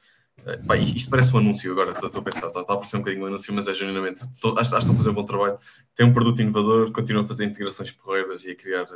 [0.47, 3.01] É, pá, isto parece um anúncio agora, estou a pensar, está, está a parecer um
[3.01, 5.25] bocadinho um anúncio, mas é genuinamente, estou, acho, acho que estão a fazer um bom
[5.25, 5.59] trabalho.
[5.97, 8.87] Tem um produto inovador, continuam a fazer integrações porreiras e a criar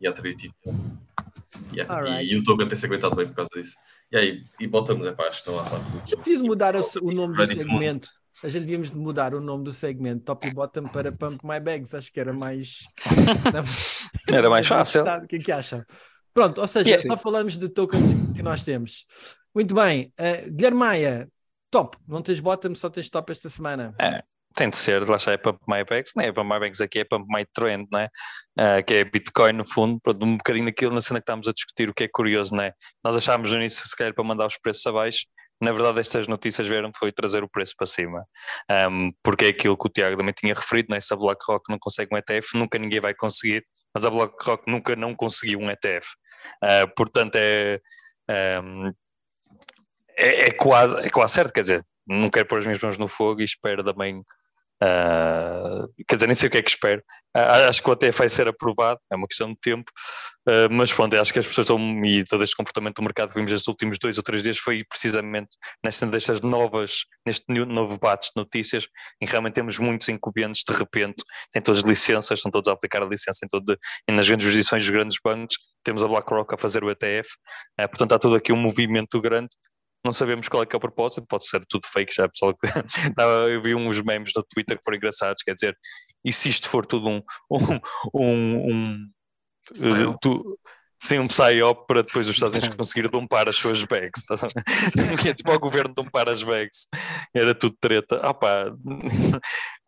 [0.00, 0.36] e a atrair
[1.72, 2.02] Yeah.
[2.02, 2.24] Right.
[2.24, 3.76] E, e, o token tem-se aguentado bem por causa disso.
[4.12, 5.66] E aí, e botamos, é pá, estão lá.
[6.06, 8.10] Já devia mudar o, o nome do segmento.
[8.42, 11.58] A gente devíamos de mudar o nome do segmento Top e Bottom para Pump My
[11.58, 11.92] Bags.
[11.94, 12.80] Acho que era mais.
[14.32, 15.02] era mais fácil.
[15.02, 15.84] O que é que acham?
[16.32, 17.06] Pronto, ou seja, yeah.
[17.06, 19.06] só falamos de tokens que nós temos.
[19.52, 20.12] Muito bem.
[20.20, 21.28] Uh, Guilherme Maia,
[21.68, 21.96] top.
[22.06, 23.92] Não tens bottom, só tens top esta semana.
[24.00, 24.22] É.
[24.54, 26.32] Tem de ser, lá está, é Pump My Bags, não é?
[26.32, 28.08] Pump My Bags aqui é Pump My Trend, não é?
[28.58, 31.52] Uh, que é Bitcoin no fundo, pronto, um bocadinho daquilo na cena que estamos a
[31.52, 32.72] discutir, o que é curioso, não é?
[33.04, 35.26] Nós achámos no início, se calhar, para mandar os preços abaixo,
[35.60, 38.24] na verdade estas notícias vieram foi trazer o preço para cima,
[38.90, 41.00] um, porque é aquilo que o Tiago também tinha referido, né?
[41.00, 44.94] se a BlackRock não consegue um ETF, nunca ninguém vai conseguir, mas a BlackRock nunca
[44.94, 47.80] não conseguiu um ETF, uh, ah, portanto é,
[48.62, 48.92] um,
[50.16, 53.08] é, é, quase, é quase certo, quer dizer, não quero pôr as minhas mãos no
[53.08, 54.22] fogo e espero também
[54.82, 57.02] Uh, quer dizer, nem sei o que é que espero.
[57.36, 59.90] Uh, acho que o ATF vai ser aprovado, é uma questão de tempo,
[60.48, 63.34] uh, mas pronto, acho que as pessoas estão, e todo este comportamento do mercado que
[63.34, 66.06] vimos estes últimos dois ou três dias foi precisamente nesta,
[66.42, 68.86] novas, neste novo bate de notícias,
[69.20, 72.72] em que realmente temos muitos incumbentes de repente, têm todas as licenças, estão todos a
[72.72, 73.76] aplicar a licença em todo,
[74.08, 77.28] e nas grandes jurisdições dos grandes bancos, temos a BlackRock a fazer o ETF,
[77.76, 79.48] portanto há todo aqui um movimento grande
[80.04, 82.54] não sabemos qual é que é o propósito, pode ser tudo fake já, pessoal.
[83.48, 85.76] eu vi uns memes no Twitter que foram engraçados, quer dizer,
[86.24, 87.22] e se isto for tudo um.
[87.50, 87.80] um,
[88.14, 89.08] um, um
[89.72, 90.58] uh, tu,
[91.00, 94.24] Sim, um psyop para depois os Estados Unidos conseguir dompar as suas bags.
[94.26, 94.34] Tá?
[95.28, 96.88] é tipo ao governo dompar as bags.
[97.34, 98.20] Era tudo treta.
[98.20, 98.64] Ah pá,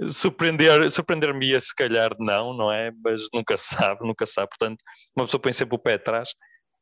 [0.07, 2.93] surpreender, surpreender-me ia se calhar não, não é?
[3.03, 4.49] Mas nunca sabe, nunca sabe.
[4.51, 4.79] Portanto,
[5.17, 6.31] uma pessoa põe sempre o pé atrás.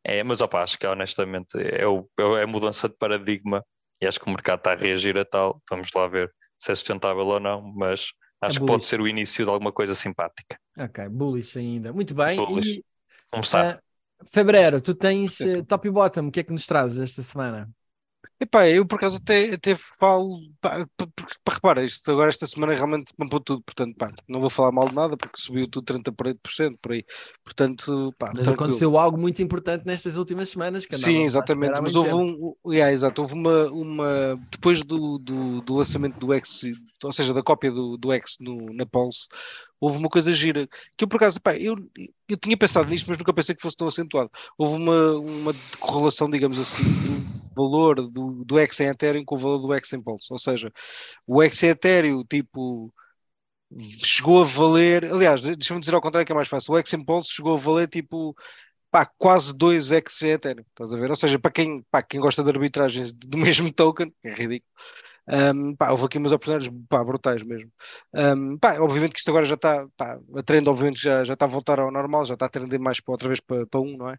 [0.05, 3.65] É, mas opa, acho que honestamente é, o, é a mudança de paradigma
[4.01, 5.61] e acho que o mercado está a reagir a tal.
[5.69, 9.01] Vamos lá ver se é sustentável ou não, mas é acho é que pode ser
[9.01, 10.59] o início de alguma coisa simpática.
[10.79, 11.93] Ok, bullish ainda.
[11.93, 12.37] Muito bem.
[12.37, 12.79] Bullish.
[12.79, 12.85] E,
[13.31, 13.81] Começar.
[14.21, 17.69] Uh, tu tens uh, top e bottom, o que é que nos trazes esta semana?
[18.41, 20.87] Epá, eu por acaso até, até falo, pá,
[21.45, 24.89] para reparar, isto agora esta semana realmente mampou tudo, portanto, pá, não vou falar mal
[24.89, 27.05] de nada porque subiu tudo 30% por aí,
[27.45, 28.55] portanto, pá, Mas tranquilo.
[28.55, 30.87] aconteceu algo muito importante nestas últimas semanas.
[30.87, 35.75] Que Sim, exatamente, mas houve um, yeah, exato, houve uma, uma depois do, do, do
[35.75, 36.63] lançamento do X,
[37.03, 39.27] ou seja, da cópia do, do X no, na Pulse,
[39.81, 41.77] houve uma coisa gira, que eu por acaso, pá, eu,
[42.29, 44.31] eu tinha pensado nisto, mas nunca pensei que fosse tão acentuado.
[44.57, 49.39] Houve uma, uma correlação, digamos assim, do valor do, do X em Ethereum com o
[49.39, 50.27] valor do X em Pulse.
[50.31, 50.73] Ou seja,
[51.27, 52.93] o X em Ethereum, tipo,
[54.05, 57.05] chegou a valer, aliás, deixa-me dizer ao contrário que é mais fácil, o X em
[57.05, 58.35] Pulse chegou a valer, tipo,
[58.91, 61.11] pá, quase 2 X em Ethereum, estás a ver?
[61.11, 64.73] Ou seja, para quem, pá, quem gosta de arbitragens do mesmo token, é ridículo,
[65.29, 67.71] um, pá, houve aqui umas oportunidades pá, brutais mesmo.
[68.15, 71.45] Um, pá, obviamente que isto agora já está, pá, a trend obviamente já, já está
[71.45, 73.97] a voltar ao normal, já está a trender mais para, outra vez para, para um,
[73.97, 74.17] não é?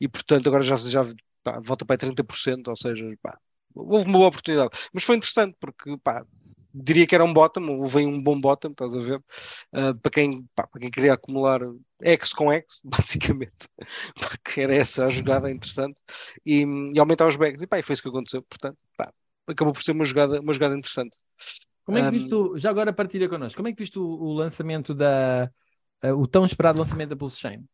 [0.00, 1.02] E portanto agora já, já
[1.42, 3.38] pá, volta para 30%, ou seja, pá,
[3.74, 4.70] houve uma boa oportunidade.
[4.92, 6.24] Mas foi interessante porque pá,
[6.74, 9.18] diria que era um bottom, houve um bom bottom, estás a ver?
[9.72, 11.60] Uh, para, quem, pá, para quem queria acumular
[12.02, 13.68] X com X, basicamente,
[14.18, 16.00] porque era essa a jogada interessante,
[16.44, 17.62] e, e aumentar os bags.
[17.62, 19.12] E pá, foi isso que aconteceu, portanto, pá,
[19.50, 21.16] acabou por ser uma jogada, uma jogada interessante.
[21.84, 24.32] Como é que viste, um, já agora partilha connosco, como é que viste o, o
[24.32, 25.50] lançamento da,
[26.04, 27.64] uh, o tão esperado lançamento da Pulse Chain?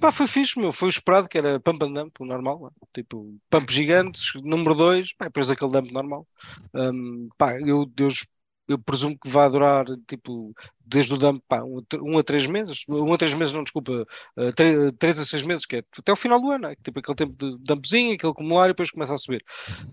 [0.00, 0.72] Pá, foi fixe, meu.
[0.72, 2.68] Foi o esperado, que era pump and dump, o normal.
[2.68, 2.86] É?
[3.00, 6.26] Tipo, pump gigantes, número 2, depois aquele dump normal.
[6.74, 8.26] Um, pá, eu, Deus,
[8.68, 10.52] eu presumo que vai durar, tipo,
[10.86, 12.84] desde o dump, pá, um, a três meses.
[12.88, 14.06] Um a três meses, não, desculpa.
[14.36, 16.68] Uh, três, três, a seis meses, que é até o final do ano.
[16.68, 16.76] É?
[16.76, 19.44] Tipo, aquele tempo de dumpzinho, aquele acumular e depois começa a subir.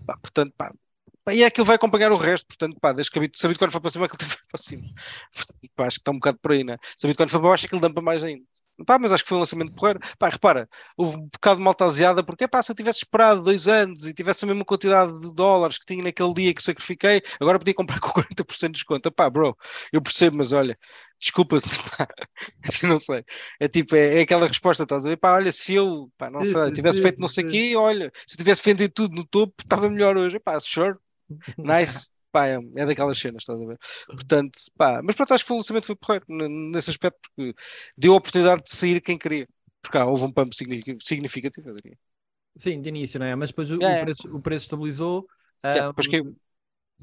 [0.06, 0.72] Pá, portanto, pá,
[1.30, 3.90] e é aquilo vai acompanhar o resto, portanto, pá, desde que a Bitcoin foi para
[3.90, 4.82] cima, aquilo foi para cima.
[5.32, 6.74] Portanto, pá, acho que está um bocado por aí, né?
[6.74, 8.44] A Bitcoin foi para baixo, aquilo dampa mais ainda.
[8.86, 10.00] Pá, mas acho que foi um lançamento porreiro.
[10.18, 13.68] Pá, repara, houve um bocado de malta asiada, porque pá, se eu tivesse esperado dois
[13.68, 17.58] anos e tivesse a mesma quantidade de dólares que tinha naquele dia que sacrifiquei, agora
[17.58, 19.12] podia comprar com 40% de desconto.
[19.12, 19.56] Pá, bro,
[19.92, 20.78] eu percebo, mas olha,
[21.20, 21.56] desculpa,
[22.84, 23.24] não sei.
[23.60, 25.16] É tipo, é, é, aquela resposta, estás a ver?
[25.16, 28.34] Pá, olha, se eu, pá, não sei, tivesse feito não sei o quê, olha, se
[28.34, 30.38] eu tivesse vendido tudo no topo, estava melhor hoje.
[30.40, 30.96] Pá, sure,
[31.62, 33.78] nice pá, é, é daquelas cenas, estás a ver?
[34.06, 37.54] Portanto, pá, mas pronto, acho que o lançamento foi porreiro nesse aspecto, porque
[37.96, 39.46] deu a oportunidade de sair quem queria.
[39.82, 41.98] Porque cá houve um pump significativo, eu diria.
[42.56, 43.34] Sim, de início, não é?
[43.34, 43.98] Mas depois o, é.
[43.98, 45.26] o, preço, o preço estabilizou.
[45.62, 45.92] É, um...
[45.92, 46.22] que...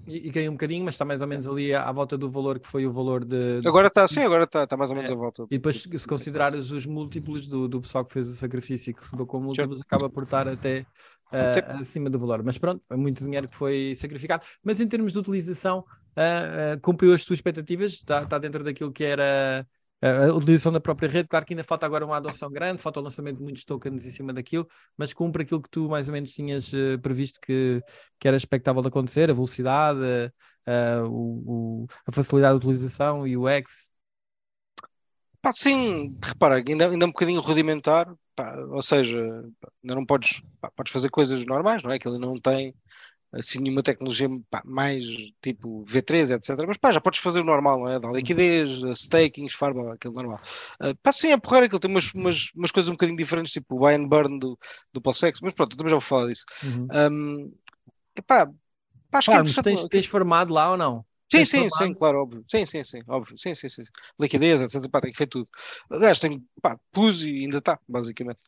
[0.07, 2.31] e, e caiu um bocadinho, mas está mais ou menos ali à, à volta do
[2.31, 3.59] valor que foi o valor de.
[3.59, 5.13] de Agora está, sim, agora está, está mais ou menos É.
[5.13, 5.43] à volta.
[5.51, 9.01] E depois, se considerares os múltiplos do, do pessoal que fez o sacrifício e que
[9.01, 10.85] recebeu como múltiplos, acaba por estar até
[11.31, 12.43] Até- acima do valor.
[12.43, 14.45] Mas pronto, foi muito dinheiro que foi sacrificado.
[14.63, 17.93] Mas em termos de utilização, ah, ah, cumpriu as tuas expectativas?
[17.93, 19.67] Está, está dentro daquilo que era
[20.01, 21.27] a utilização da própria rede?
[21.27, 24.11] Claro que ainda falta agora uma adoção grande, falta o lançamento de muitos tokens em
[24.11, 27.81] cima daquilo, mas cumpre aquilo que tu mais ou menos tinhas eh, previsto que,
[28.17, 29.99] que era expectável de acontecer, a velocidade,
[30.65, 33.91] ah, o- o- a facilidade de utilização e o X.
[35.41, 39.17] Pá, sim, repara, ainda, ainda um bocadinho rudimentar, pá, ou seja,
[39.59, 41.99] pá, ainda não podes, pá, podes fazer coisas normais, não é?
[41.99, 42.73] Que ele não tem
[43.31, 45.03] assim nenhuma tecnologia pá, mais
[45.41, 46.65] tipo V3, etc.
[46.65, 47.99] Mas pá, já podes fazer o normal, não é?
[47.99, 50.39] Da liquidez, a staking, farm, aquele normal.
[50.81, 53.75] Uh, pá, sim, é porreiro, aquilo tem umas, umas, umas coisas um bocadinho diferentes, tipo
[53.75, 54.57] o buy and burn do,
[54.93, 56.45] do Pulsex, mas pronto, também já vou falar disso.
[56.63, 56.87] Uhum.
[57.11, 57.53] Um,
[58.15, 58.47] epá,
[59.11, 61.05] pá, acho que é tens, tens formado lá ou não?
[61.31, 62.43] Sim, sim, sim, claro, óbvio.
[62.47, 63.37] Sim, sim, sim, óbvio.
[63.37, 63.83] Sim, sim, sim.
[64.19, 64.89] Liquidez, etc.
[64.91, 65.47] Pá, tem que fazer tudo.
[65.91, 68.39] Aliás, tenho, pá, pus e ainda está, basicamente.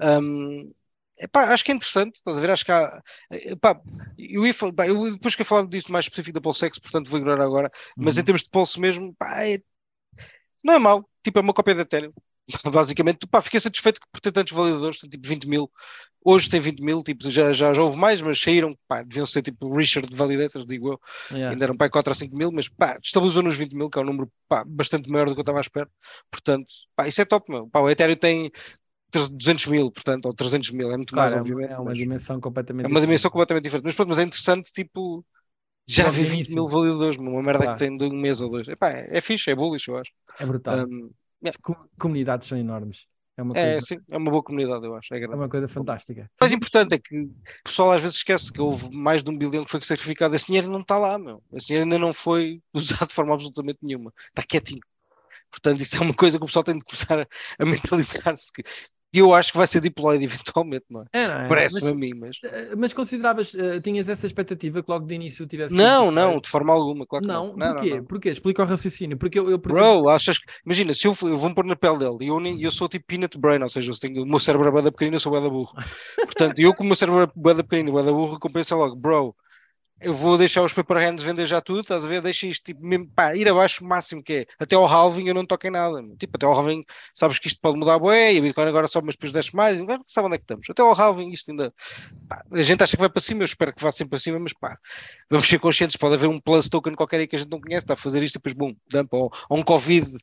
[0.00, 0.72] Um,
[1.18, 2.50] epá, acho que é interessante, estás a ver?
[2.50, 3.02] Acho que há.
[3.30, 3.78] Epá,
[4.16, 7.44] eu, ia, pá, eu depois que falar disso mais específico da Pulsex, portanto vou ignorar
[7.44, 8.24] agora, mas em Uhum.
[8.24, 9.58] termos de pulse mesmo, pá, é-
[10.64, 11.08] não é mau.
[11.22, 12.12] Tipo, é uma cópia da Ethereum.
[12.72, 15.70] Basicamente, pá, fiquei satisfeito por ter tantos validadores, tipo 20 mil.
[16.22, 19.40] Hoje tem 20 mil, tipo, já, já, já houve mais, mas saíram, pá, deviam ser
[19.42, 21.00] tipo Richard Validators, digo eu.
[21.30, 21.50] Yeah.
[21.52, 24.02] Ainda eram para 4 ou 5 mil, mas pá, estabilizou nos 20 mil, que é
[24.02, 25.88] um número pá, bastante maior do que eu estava à espera.
[26.30, 27.68] Portanto, pá, isso é top, meu.
[27.68, 28.50] Pá, o Ethereum tem
[29.32, 31.72] 200 mil, portanto, ou 300 mil, é muito Claro, mais, é obviamente.
[31.72, 33.32] é uma dimensão completamente é uma dimensão diferente.
[33.32, 33.84] completamente diferente.
[33.84, 35.24] Mas pronto, mas é interessante, tipo,
[35.88, 36.54] já vi no 20 início.
[36.54, 37.68] mil validadores, uma merda Claro.
[37.68, 38.68] que tem de um mês ou dois.
[38.68, 40.12] Epá, é, é fixe, é bullish, eu acho.
[40.38, 40.88] É brutal.
[40.88, 41.10] Um,
[41.44, 43.06] As co- comunidades são enormes.
[43.36, 45.14] É uma, é, coisa, sim, é uma boa comunidade, eu acho.
[45.14, 46.30] É é uma coisa fantástica.
[46.40, 49.38] O mais importante é que o pessoal às vezes esquece que houve mais de um
[49.38, 50.34] bilhão que foi sacrificado.
[50.34, 51.42] Esse dinheiro não está lá, meu.
[51.54, 54.12] Esse dinheiro ainda não foi usado de forma absolutamente nenhuma.
[54.28, 54.80] Está quietinho.
[55.50, 57.26] Portanto, isso é uma coisa que o pessoal tem de começar a,
[57.58, 58.62] a mentalizar-se que
[59.12, 61.06] e eu acho que vai ser deployed eventualmente, não é?
[61.12, 61.48] É, não é?
[61.48, 62.36] Parece-me Mas, a mim, mas.
[62.44, 66.10] eh, mas consideravas, eh, tinhas essa expectativa que logo de início tivesse sido Não, deployed?
[66.10, 67.60] não, de forma alguma, claro que Não, não.
[67.60, 68.02] porquê?
[68.02, 68.30] Porquê?
[68.30, 69.18] Explica o raciocínio.
[69.18, 70.44] Porque eu, eu por exemplo, Bro, achas que.
[70.64, 73.04] Imagina, se eu, eu vou-me pôr na pele dele e eu, nem- eu sou tipo
[73.06, 75.30] peanut brain, ou seja, eu tenho, o meu cérebro é bué da pequenino, eu sou
[75.32, 75.76] bué da burro.
[76.24, 78.74] Portanto, eu com o meu cérebro é bué da pequenino e bué da burro, recompensa
[78.76, 79.36] logo, bro,
[80.00, 82.22] eu vou deixar os paper hands vender já tudo, estás a ver?
[82.22, 84.46] Deixa isto tipo, mesmo, pá, ir abaixo o máximo que é.
[84.58, 86.02] Até ao halving eu não toco em nada.
[86.18, 86.80] Tipo, até ao halving,
[87.14, 89.78] sabes que isto pode mudar bué, e a Bitcoin agora sobe, mas depois desce mais,
[89.78, 90.70] e que sabe onde é que estamos.
[90.70, 91.74] Até ao halving isto ainda.
[92.26, 94.38] pá, a gente acha que vai para cima, eu espero que vá sempre para cima,
[94.40, 94.78] mas pá,
[95.28, 97.84] vamos ser conscientes, pode haver um plus token qualquer aí que a gente não conhece,
[97.84, 100.16] está a fazer isto e depois, bum, dump, ou, ou um Covid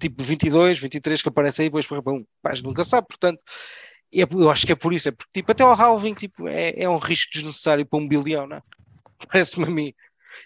[0.00, 3.40] tipo 22, 23 que aparece aí, depois, bum, pá, a gente nunca sabe, portanto.
[4.12, 6.74] é eu acho que é por isso, é porque tipo, até ao halving tipo, é,
[6.76, 8.62] é um risco desnecessário para um bilhão, não é?
[9.28, 9.92] Parece-me a mim.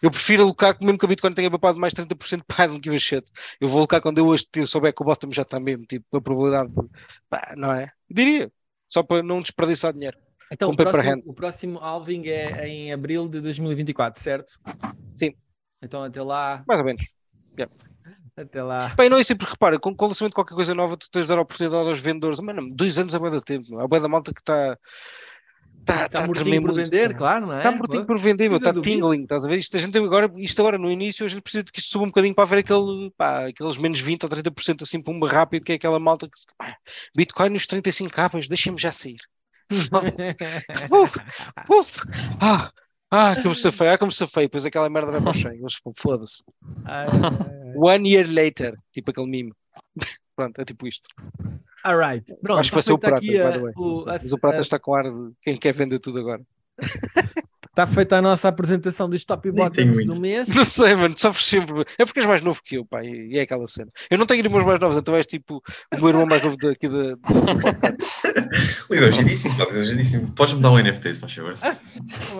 [0.02, 2.98] Eu prefiro alocar, mesmo que a Bitcoin tenha papado mais 30%, pá, não give a
[2.98, 3.24] shit.
[3.60, 6.16] Eu vou alocar quando eu hoje eu souber que o bottom já está mesmo, tipo,
[6.16, 6.88] a probabilidade, de-
[7.28, 7.90] pá, não é?
[8.10, 8.50] Diria,
[8.86, 10.16] só para não desperdiçar dinheiro.
[10.50, 14.58] então, o próximo, o próximo halving é em abril de 2024, certo?
[15.16, 15.34] Sim.
[15.82, 17.04] Então até lá, Mais ou menos.
[18.36, 18.94] até lá.
[18.96, 21.22] Bem, não é sempre, repara, com, com o lançamento de qualquer coisa nova, tu tens
[21.22, 22.40] de dar a oportunidade aos vendedores.
[22.40, 23.80] Mano, dois anos é bué da tempo, meu.
[23.80, 24.78] há bué da malta que está.
[25.86, 27.58] Está Está mortinho por vender, claro, não é?
[27.58, 29.58] Está mortinho por vender, está tingling, estás a ver?
[29.58, 32.04] Isto, a gente agora, isto agora no início, a gente precisa de que isto suba
[32.04, 35.72] um bocadinho para ver aquele, pá, aqueles menos 20 ou 30% assim, pumba rápido, que
[35.72, 36.74] é aquela malta que se- pá,
[37.14, 39.18] Bitcoin nos 35 capas, deixem-me já sair.
[39.90, 40.36] Foda-se.
[40.90, 41.16] Uf,
[41.70, 42.00] uf.
[42.40, 42.70] Ah,
[43.10, 45.80] ah, como se safei, ah, como se safei, depois aquela merda vai para o eles,
[45.96, 46.42] foda-se.
[47.76, 49.52] One year later, tipo aquele mime.
[50.34, 51.08] Pronto, é tipo isto.
[51.84, 52.60] Alright, pronto.
[52.60, 53.72] Acho que vai ser o está Prata, feita by aqui the a- way.
[53.76, 56.40] o- a- Mas o Prata a- está com ar de quem quer vender tudo agora.
[57.68, 60.48] Está feita a nossa apresentação dos top e bottoms do mês.
[60.48, 61.84] Não sei, mano, sofres sempre.
[61.98, 63.90] É porque és mais novo que eu, pá, e é aquela cena.
[64.10, 65.62] Eu não tenho irmãos mais novos, então és tipo
[65.94, 67.16] o meu irmão mais novo daqui da.
[69.12, 70.32] Giríssimo, Lidou, giríssimo.
[70.32, 71.56] Podes-me dar um NFT, se faz favor.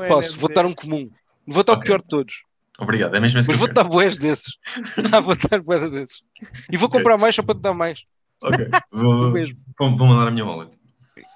[0.08, 1.08] Podes, vou dar um comum.
[1.46, 2.34] Vou dar o pior de todos.
[2.78, 3.88] Obrigado, é mesmo esse Mas que vou eu te quero.
[3.88, 4.54] dar boés desses.
[5.12, 6.22] Ah, vou dar boés desses.
[6.72, 8.00] E vou comprar mais só para te dar mais.
[8.42, 9.56] Ok, vou, mesmo.
[9.78, 10.76] vou, vou mandar a minha wallet.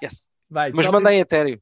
[0.03, 0.29] Yes.
[0.49, 1.57] Vai, Mas em Ethereum.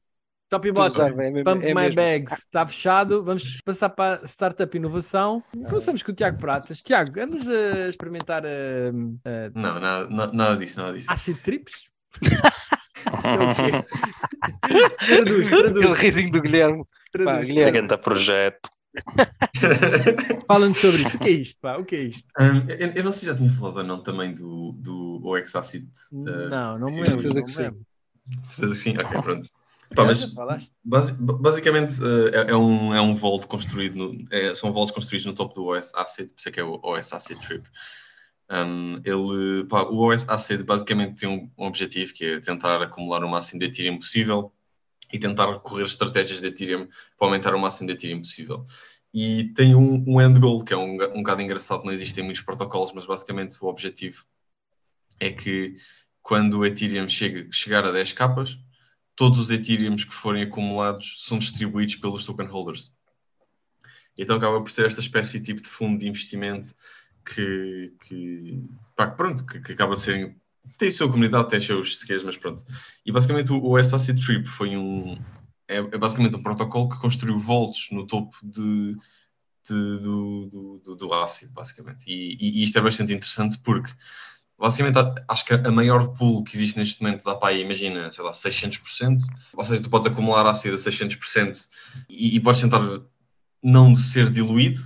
[0.48, 1.02] top e bottom.
[1.02, 1.94] é Pump é My mesmo.
[1.96, 3.22] Bags está fechado.
[3.22, 5.42] Vamos passar para Startup Inovação.
[5.68, 6.82] Começamos com o Tiago Pratas.
[6.82, 11.12] Tiago, andas a experimentar uh, uh, Não, nada, na- nada disso, nada disso.
[11.12, 11.88] acid trips?
[12.22, 13.86] Isto é o quê?
[14.98, 16.84] traduz, Aquele traduz, risinho do Guilherme.
[17.12, 17.46] traduz.
[17.46, 17.72] Guilherme.
[17.72, 18.70] Ganda projeto.
[20.46, 21.16] Fala-nos sobre isto.
[21.16, 21.76] O que é isto, pá?
[21.76, 22.28] O que é isto?
[22.40, 25.54] Um, eu, eu não sei se já tinha falado ou não também do, do OX
[25.54, 25.88] Acid.
[26.12, 27.22] Uh, Não, não me lembro.
[27.22, 27.70] certeza que sim.
[28.48, 29.48] Certeza que sim, ok, pronto.
[29.94, 30.30] Pá, mas
[30.84, 31.94] basi basicamente
[32.34, 35.64] é, é, um, é um vault construído, no, é, são vaults construídos no topo do
[35.66, 37.66] OS Acid, por isso é que é o OS Acid Trip.
[38.50, 43.24] Um, ele, pá, o OS Acid basicamente tem um, um, objetivo que é tentar acumular
[43.24, 44.52] o máximo de Ethereum possível
[45.12, 46.88] e tentar recorrer estratégias de Ethereum
[47.18, 48.64] para aumentar o máximo de Ethereum possível.
[49.12, 52.42] E tem um, um end goal que é um, um bocado engraçado, não existem muitos
[52.42, 54.24] protocolos, mas basicamente o objetivo
[55.18, 55.74] é que
[56.22, 58.58] quando o Ethereum chega, chegar a 10 capas,
[59.16, 62.94] todos os Ethereums que forem acumulados são distribuídos pelos token holders.
[64.16, 66.74] Então acaba por ser esta espécie de tipo de fundo de investimento
[67.24, 68.62] que, que,
[68.96, 70.36] pá, pronto, que, que, acaba de ser.
[70.76, 72.64] Tem a sua comunidade, tem os seus seguidores, mas pronto.
[73.04, 75.18] E basicamente o, o SAC Trip foi um.
[75.66, 78.96] É, é, basicamente um protocolo que construiu volts no topo de,
[79.68, 82.04] de do, do, do, ácido, basicamente.
[82.06, 83.92] E, e, e, isto é bastante interessante porque,
[84.58, 84.98] basicamente,
[85.28, 88.32] acho que a maior pool que existe neste momento dá para aí, imagina, sei lá,
[88.32, 89.18] 600%.
[89.54, 91.66] Ou seja, tu podes acumular ácido a 600%
[92.08, 92.80] e, e podes tentar
[93.62, 94.80] não ser diluído,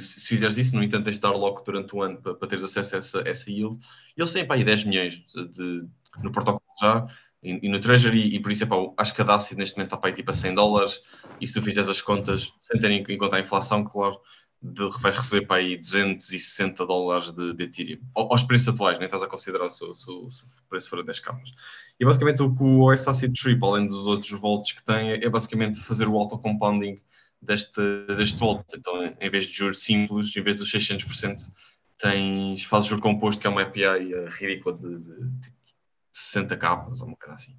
[0.00, 2.64] se fizeres isso, no entanto, tens de dar lock durante o ano para, para teres
[2.64, 3.78] acesso a essa, essa yield.
[4.16, 5.22] E eles têm para aí 10 milhões
[5.52, 5.88] de,
[6.22, 7.06] no protocolo já
[7.44, 9.88] e, e no Treasury, e por isso é, pá, acho que a DACI neste momento
[9.88, 11.00] está para aí tipo a 100 dólares.
[11.40, 14.18] E se tu fizeres as contas, sem ter em conta a inflação, claro,
[14.62, 18.00] de, vais receber para aí 260 dólares de, de Ethereum.
[18.14, 21.20] Aos preços atuais, nem estás a considerar se, se, se o preço for a 10
[21.20, 21.50] capas.
[22.00, 25.80] E basicamente o que o OSAC Trip, além dos outros volts que tem, é basicamente
[25.80, 26.96] fazer o auto-compounding
[27.44, 28.64] deste, deste volt.
[28.74, 31.36] Então, em vez de juros simples, em vez dos 600%,
[31.98, 33.84] tens, fazes juro composto, que é uma API
[34.38, 35.52] ridícula de, de, de
[36.12, 37.56] 60 capas ou uma coisa assim.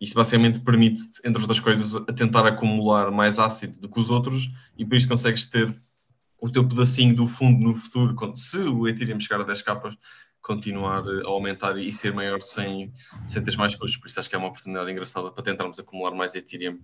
[0.00, 4.50] Isto basicamente permite, entre outras coisas, a tentar acumular mais ácido do que os outros
[4.76, 5.74] e por isso consegues ter
[6.40, 9.94] o teu pedacinho do fundo no futuro, se o Ethereum chegar a 10 capas,
[10.42, 12.92] continuar a aumentar e ser maior sem,
[13.26, 13.98] sem ter mais custos.
[13.98, 16.78] Por isso acho que é uma oportunidade engraçada para tentarmos acumular mais Ethereum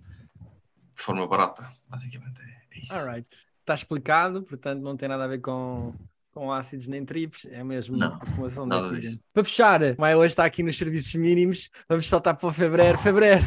[0.95, 2.39] de forma barata, basicamente.
[2.41, 2.93] É, isso.
[2.93, 3.27] Alright.
[3.59, 5.93] Está explicado, portanto não tem nada a ver com,
[6.31, 9.19] com ácidos nem trips, é mesmo não, acumulação de disso.
[9.33, 12.97] Para fechar, o Maia hoje está aqui nos serviços mínimos, vamos saltar para o fevereiro.
[12.97, 13.43] Fevereiro,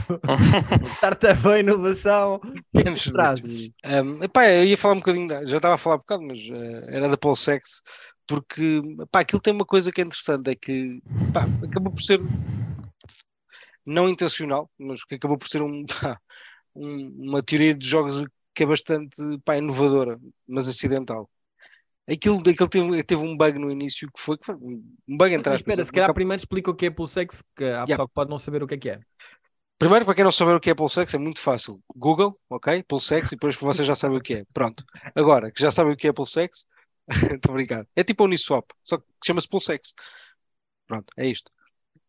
[0.96, 3.70] startup inovação, o que é que trazes?
[3.84, 6.90] Um, epá, eu ia falar um bocadinho, já estava a falar um bocado, mas uh,
[6.90, 7.82] era da Polsex,
[8.26, 12.20] porque epá, aquilo tem uma coisa que é interessante, é que epá, acabou por ser
[13.86, 16.18] não intencional, mas que acabou por ser um, pá,
[16.74, 21.28] um, uma teoria de jogos que é bastante pá, inovadora, mas acidental.
[22.08, 25.54] Aquilo, aquilo teve, teve um bug no início que foi, que foi um bug entre
[25.54, 27.86] espera, se calhar primeiro explica o que é Pulsex, que há yeah.
[27.86, 29.00] pessoal que pode não saber o que é que é.
[29.78, 31.78] Primeiro, para quem não saber o que é Pulsex, é muito fácil.
[31.96, 32.82] Google, ok?
[32.84, 34.44] Pulsex, e depois vocês já sabem o que é.
[34.52, 34.84] Pronto.
[35.14, 36.66] Agora, que já sabem o que é Pulsex,
[37.10, 37.86] estou a brincar.
[37.96, 39.94] É tipo a Uniswap, só que chama-se Pulsex.
[40.86, 41.50] Pronto, é isto.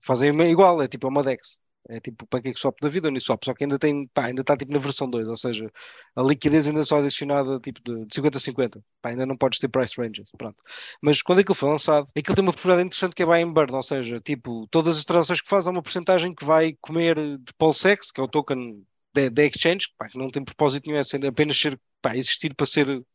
[0.01, 1.57] Fazem igual, é tipo uma DEX.
[1.87, 4.71] É tipo o PancakeSwap da vida, Uniswap, só que ainda tem, pá, ainda está tipo
[4.73, 5.71] na versão 2, ou seja,
[6.15, 9.59] a liquidez ainda é só adicionada tipo de, 50 a 50, pá, ainda não podes
[9.59, 10.57] ter price ranges, pronto.
[11.01, 13.73] Mas quando aquilo foi lançado, aquilo tem uma propriedade interessante que é buy and burn,
[13.73, 17.53] ou seja, tipo, todas as transações que faz há uma porcentagem que vai comer de
[17.57, 18.83] PulseX, que é o token
[19.13, 23.05] da exchange, pá, que não tem propósito nenhum, é apenas ser, pá, existir para ser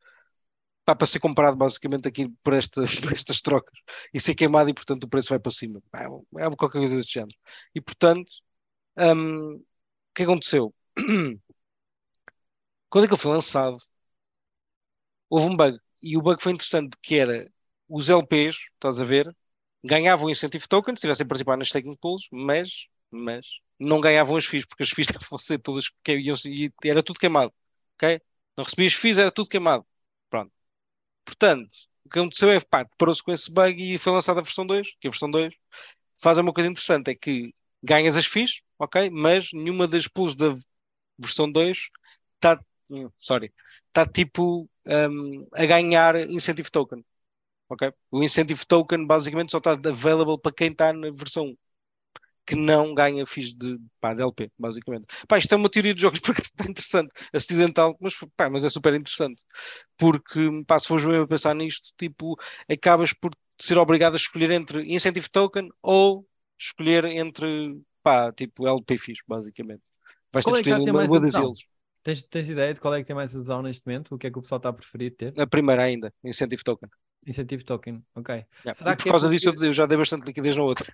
[0.85, 3.79] para ser comprado basicamente aqui por, esta, por estas trocas
[4.13, 5.81] e ser queimado e portanto o preço vai para cima.
[5.95, 7.37] É, é qualquer coisa deste género.
[7.75, 8.31] E portanto,
[8.97, 9.65] um, o
[10.15, 10.75] que aconteceu?
[12.89, 13.77] Quando aquilo foi lançado,
[15.29, 15.79] houve um bug.
[16.03, 17.51] E o bug foi interessante, que era
[17.89, 19.35] os LPs, estás a ver,
[19.85, 23.47] ganhavam incentivo token se a participar nas staking pools, mas, mas
[23.79, 25.87] não ganhavam as FIIs, porque as FIIs estavam a ser todas
[26.47, 27.53] e era tudo queimado.
[27.97, 28.21] ok?
[28.57, 29.87] Não recebias FIIs, era tudo queimado.
[30.29, 30.53] Pronto.
[31.25, 31.71] Portanto,
[32.05, 34.89] o que aconteceu é, pá, parou-se com esse bug e foi lançada a versão 2,
[35.01, 35.55] que a versão 2
[36.23, 39.11] faz uma coisa interessante, é que ganhas as FIIs, ok?
[39.11, 40.55] Mas nenhuma das pools da
[41.19, 41.91] versão 2
[42.37, 42.61] está,
[43.19, 43.53] sorry,
[43.89, 47.05] está tipo um, a ganhar incentive token,
[47.69, 47.93] ok?
[48.11, 51.57] O incentive token basicamente só está available para quem está na versão 1
[52.47, 55.07] que não ganha FIIs de, pá, de LP, basicamente.
[55.29, 58.71] Pá, isto é uma teoria de jogos porque está interessante, acidental, mas, pá, mas é
[58.71, 59.45] super interessante.
[59.97, 62.37] Porque, pá, se fores mesmo a pensar nisto, tipo,
[62.69, 66.27] acabas por ser obrigado a escolher entre incentive token ou
[66.59, 69.83] escolher entre, pá, tipo LP fixe, basicamente.
[70.33, 71.61] Vais ter que é escolher uma, uma das eles.
[72.03, 74.15] Tens, tens ideia de qual é que tem mais adesão neste momento?
[74.15, 75.39] O que é que o pessoal está a preferir ter?
[75.39, 76.89] A primeira ainda, Incentive Token.
[77.27, 78.35] Incentive Token, ok.
[78.65, 78.75] Yeah.
[78.75, 79.53] Será que por é causa porque...
[79.53, 80.91] disso eu já dei bastante liquidez na outra.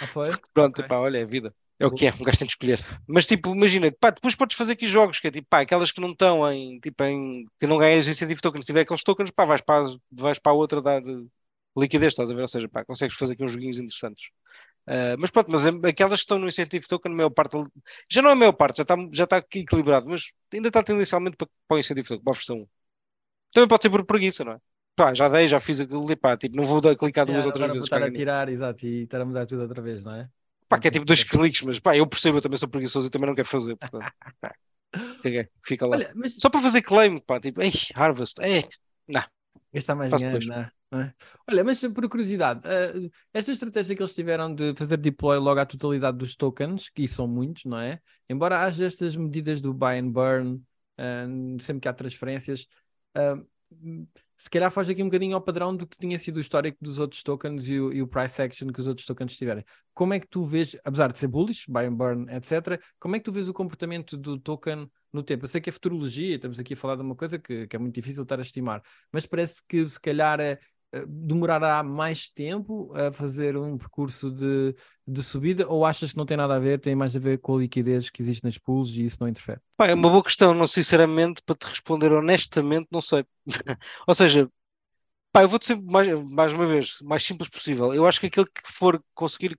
[0.00, 0.30] Ah, foi?
[0.54, 0.88] Pronto, okay.
[0.88, 1.52] pá, olha, é vida.
[1.80, 2.80] É o que é, um gajo tem de escolher.
[3.08, 6.00] Mas tipo, imagina, pá, depois podes fazer aqui jogos que é tipo, pá, aquelas que
[6.00, 9.44] não estão em, tipo, em, que não ganhas Incentive Token, se tiver aqueles tokens, pá,
[9.44, 11.02] vais para, vais para a outra dar
[11.76, 12.42] liquidez, estás a ver?
[12.42, 14.30] Ou seja, pá, consegues fazer aqui uns joguinhos interessantes.
[14.86, 17.56] Uh, mas pronto, mas aquelas que estão no incentivo token, a maior parte,
[18.10, 20.82] já não é a maior parte, já está, já está aqui equilibrado, mas ainda está
[20.82, 22.66] tendencialmente para, para o incentivo token, para a versão 1.
[23.52, 24.58] Também pode ser por preguiça, não é?
[24.96, 27.58] Pá, já dei, já fiz aquilo e pá, tipo, não vou dar, clicar duas agora
[27.58, 27.86] vou vezes.
[27.86, 30.28] estar a tirar, exato, e estar a mudar tudo outra vez, não é?
[30.68, 33.10] Pá, que é tipo dois cliques, mas pá, eu percebo, eu também sou preguiçoso e
[33.10, 33.76] também não quero fazer.
[33.76, 34.04] Portanto,
[34.40, 34.54] pá,
[35.66, 35.96] fica lá.
[35.96, 38.68] Olha, mas Só para fazer claim, pá, tipo, ei, Harvest, é,
[39.74, 40.70] gastar mais faço dinheiro, não é?
[40.90, 41.14] Não é?
[41.48, 45.66] Olha, mas por curiosidade, eh, esta estratégia que eles tiveram de fazer deploy logo à
[45.66, 48.00] totalidade dos tokens, que são muitos, não é?
[48.28, 50.62] Embora haja estas medidas do buy and burn,
[50.96, 51.26] eh,
[51.60, 52.66] sempre que há transferências,
[53.16, 53.34] eh,
[54.36, 56.98] se calhar foge aqui um bocadinho ao padrão do que tinha sido o histórico dos
[56.98, 59.64] outros tokens e o, e o price action que os outros tokens tiverem.
[59.92, 63.18] Como é que tu vês, apesar de ser bullish, buy and burn, etc., como é
[63.18, 65.44] que tu vês o comportamento do token no tempo?
[65.44, 67.78] Eu sei que é futurologia, estamos aqui a falar de uma coisa que, que é
[67.78, 68.82] muito difícil estar a estimar,
[69.12, 70.58] mas parece que se calhar eh,
[71.06, 74.74] demorará mais tempo a fazer um percurso de,
[75.06, 77.56] de subida ou achas que não tem nada a ver, tem mais a ver com
[77.56, 79.60] a liquidez que existe nas pools e isso não interfere?
[79.76, 83.24] Pá, é uma boa questão, não sinceramente, para te responder honestamente, não sei.
[84.06, 84.48] Ou seja,
[85.32, 87.94] pá, eu vou-te ser mais, mais uma vez, mais simples possível.
[87.94, 89.58] Eu acho que aquele que for conseguir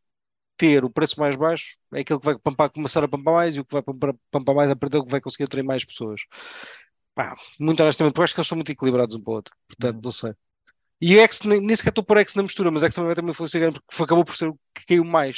[0.57, 3.61] ter o preço mais baixo é aquele que vai pampar, começar a pampar mais e
[3.61, 5.85] o que vai pampar, pampar mais a perder é o que vai conseguir atrair mais
[5.85, 6.21] pessoas.
[7.15, 9.95] Pá, muito honestamente, eu acho que eles são muito equilibrados um para o outro, portanto,
[9.95, 10.01] Uhum.
[10.03, 10.33] não sei.
[11.07, 13.15] E o X, nem, nem sequer estou por X na mistura, mas X também vai
[13.15, 15.37] ter uma influência grande porque acabou por ser o que caiu mais.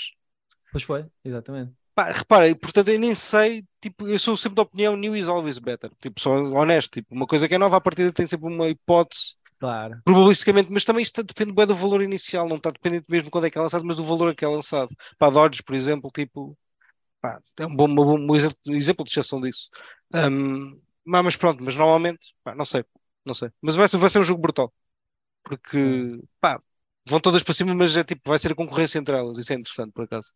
[0.72, 1.74] Pois foi, exatamente.
[1.96, 5.58] Pá, repara, portanto, eu nem sei, tipo, eu sou sempre da opinião new is always
[5.58, 5.90] better.
[6.00, 9.36] Tipo, sou honesto, tipo, uma coisa que é nova à partida tem sempre uma hipótese,
[9.60, 10.04] Claro.
[10.06, 13.48] probabilisticamente, mas também isto depende bem do valor inicial, não está dependente mesmo de quando
[13.48, 14.96] é que é lançado, mas do valor a que é lançado.
[15.20, 16.58] Para Dodge, por exemplo, tipo,
[17.22, 19.70] pá, é um bom, uma bom- um exemplo, exemplo de exceção disso.
[21.06, 22.84] Mas, mas pronto, mas normalmente, pá, não sei,
[23.26, 23.50] não sei.
[23.62, 24.74] Mas vai ser, vai ser um jogo brutal,
[25.48, 26.62] porque, pá,
[27.08, 29.56] vão todas para cima, mas é tipo, vai ser a concorrência entre elas, isso é
[29.56, 30.32] interessante, por acaso.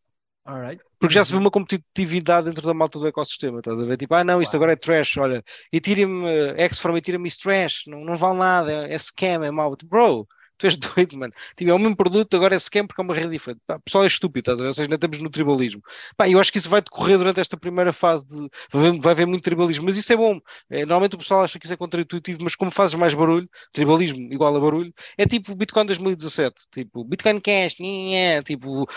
[0.45, 0.83] Alright.
[0.99, 3.97] Porque já se vê uma competitividade dentro da malta do ecossistema, estás a ver?
[3.97, 7.83] Tipo, ah não, isto agora é trash, olha, Ethereum, eh, X from Ethereum is trash,
[7.87, 9.75] não, não vale nada, é, é scam, é mau.
[9.75, 10.27] Tipo, Bro,
[10.61, 11.33] tu és doido, mano.
[11.55, 13.61] Tipo, é o mesmo produto, agora é scam porque é uma rede diferente.
[13.65, 14.67] Pá, o pessoal é estúpido, estás a ver?
[14.69, 15.81] Ou seja, ainda estamos no tribalismo.
[16.15, 18.49] Pá, eu acho que isso vai decorrer durante esta primeira fase de.
[18.71, 20.39] Vai haver, vai haver muito tribalismo, mas isso é bom.
[20.69, 24.31] É, normalmente o pessoal acha que isso é contraintuitivo, mas como fazes mais barulho, tribalismo
[24.31, 28.87] igual a barulho, é tipo Bitcoin 2017, tipo Bitcoin Cash, nhé, tipo,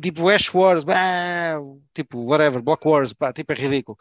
[0.00, 1.58] tipo Ash Wars, bah,
[1.94, 3.98] tipo, whatever, Block Wars, pá, tipo, é ridículo.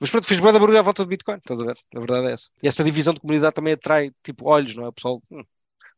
[0.00, 1.78] Mas pronto, fiz boa barulho à volta do Bitcoin, estás a ver?
[1.94, 2.50] A verdade é essa.
[2.62, 4.88] E essa divisão de comunidade também atrai, tipo, olhos, não é?
[4.88, 5.42] O pessoal hum,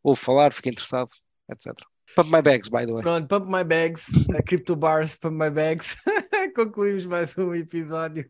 [0.04, 1.10] ouve falar, fica interessado,
[1.50, 1.74] etc.
[2.14, 3.02] Pump my bags, by the way.
[3.02, 4.06] Pronto, Pump My Bags,
[4.38, 5.96] a Crypto Bars, Pump My Bags.
[6.54, 8.24] Concluímos mais um episódio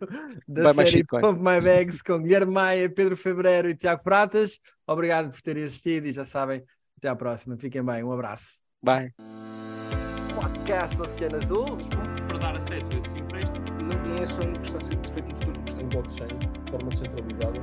[0.49, 1.05] da Vai série.
[1.05, 4.59] Pump My Bags com Guilherme Maia, Pedro Fevereiro e Tiago Pratas.
[4.87, 6.63] Obrigado por terem assistido e já sabem,
[6.97, 7.59] até à próxima.
[7.59, 8.63] Fiquem bem, um abraço.
[8.83, 9.13] Bye.
[10.35, 11.79] Podcast Oceano Azul.
[12.29, 15.29] para dar acesso a esse empréstimo Não, não é só uma questão de ser feito
[15.29, 17.61] no futuro, em blockchain, de forma descentralizada,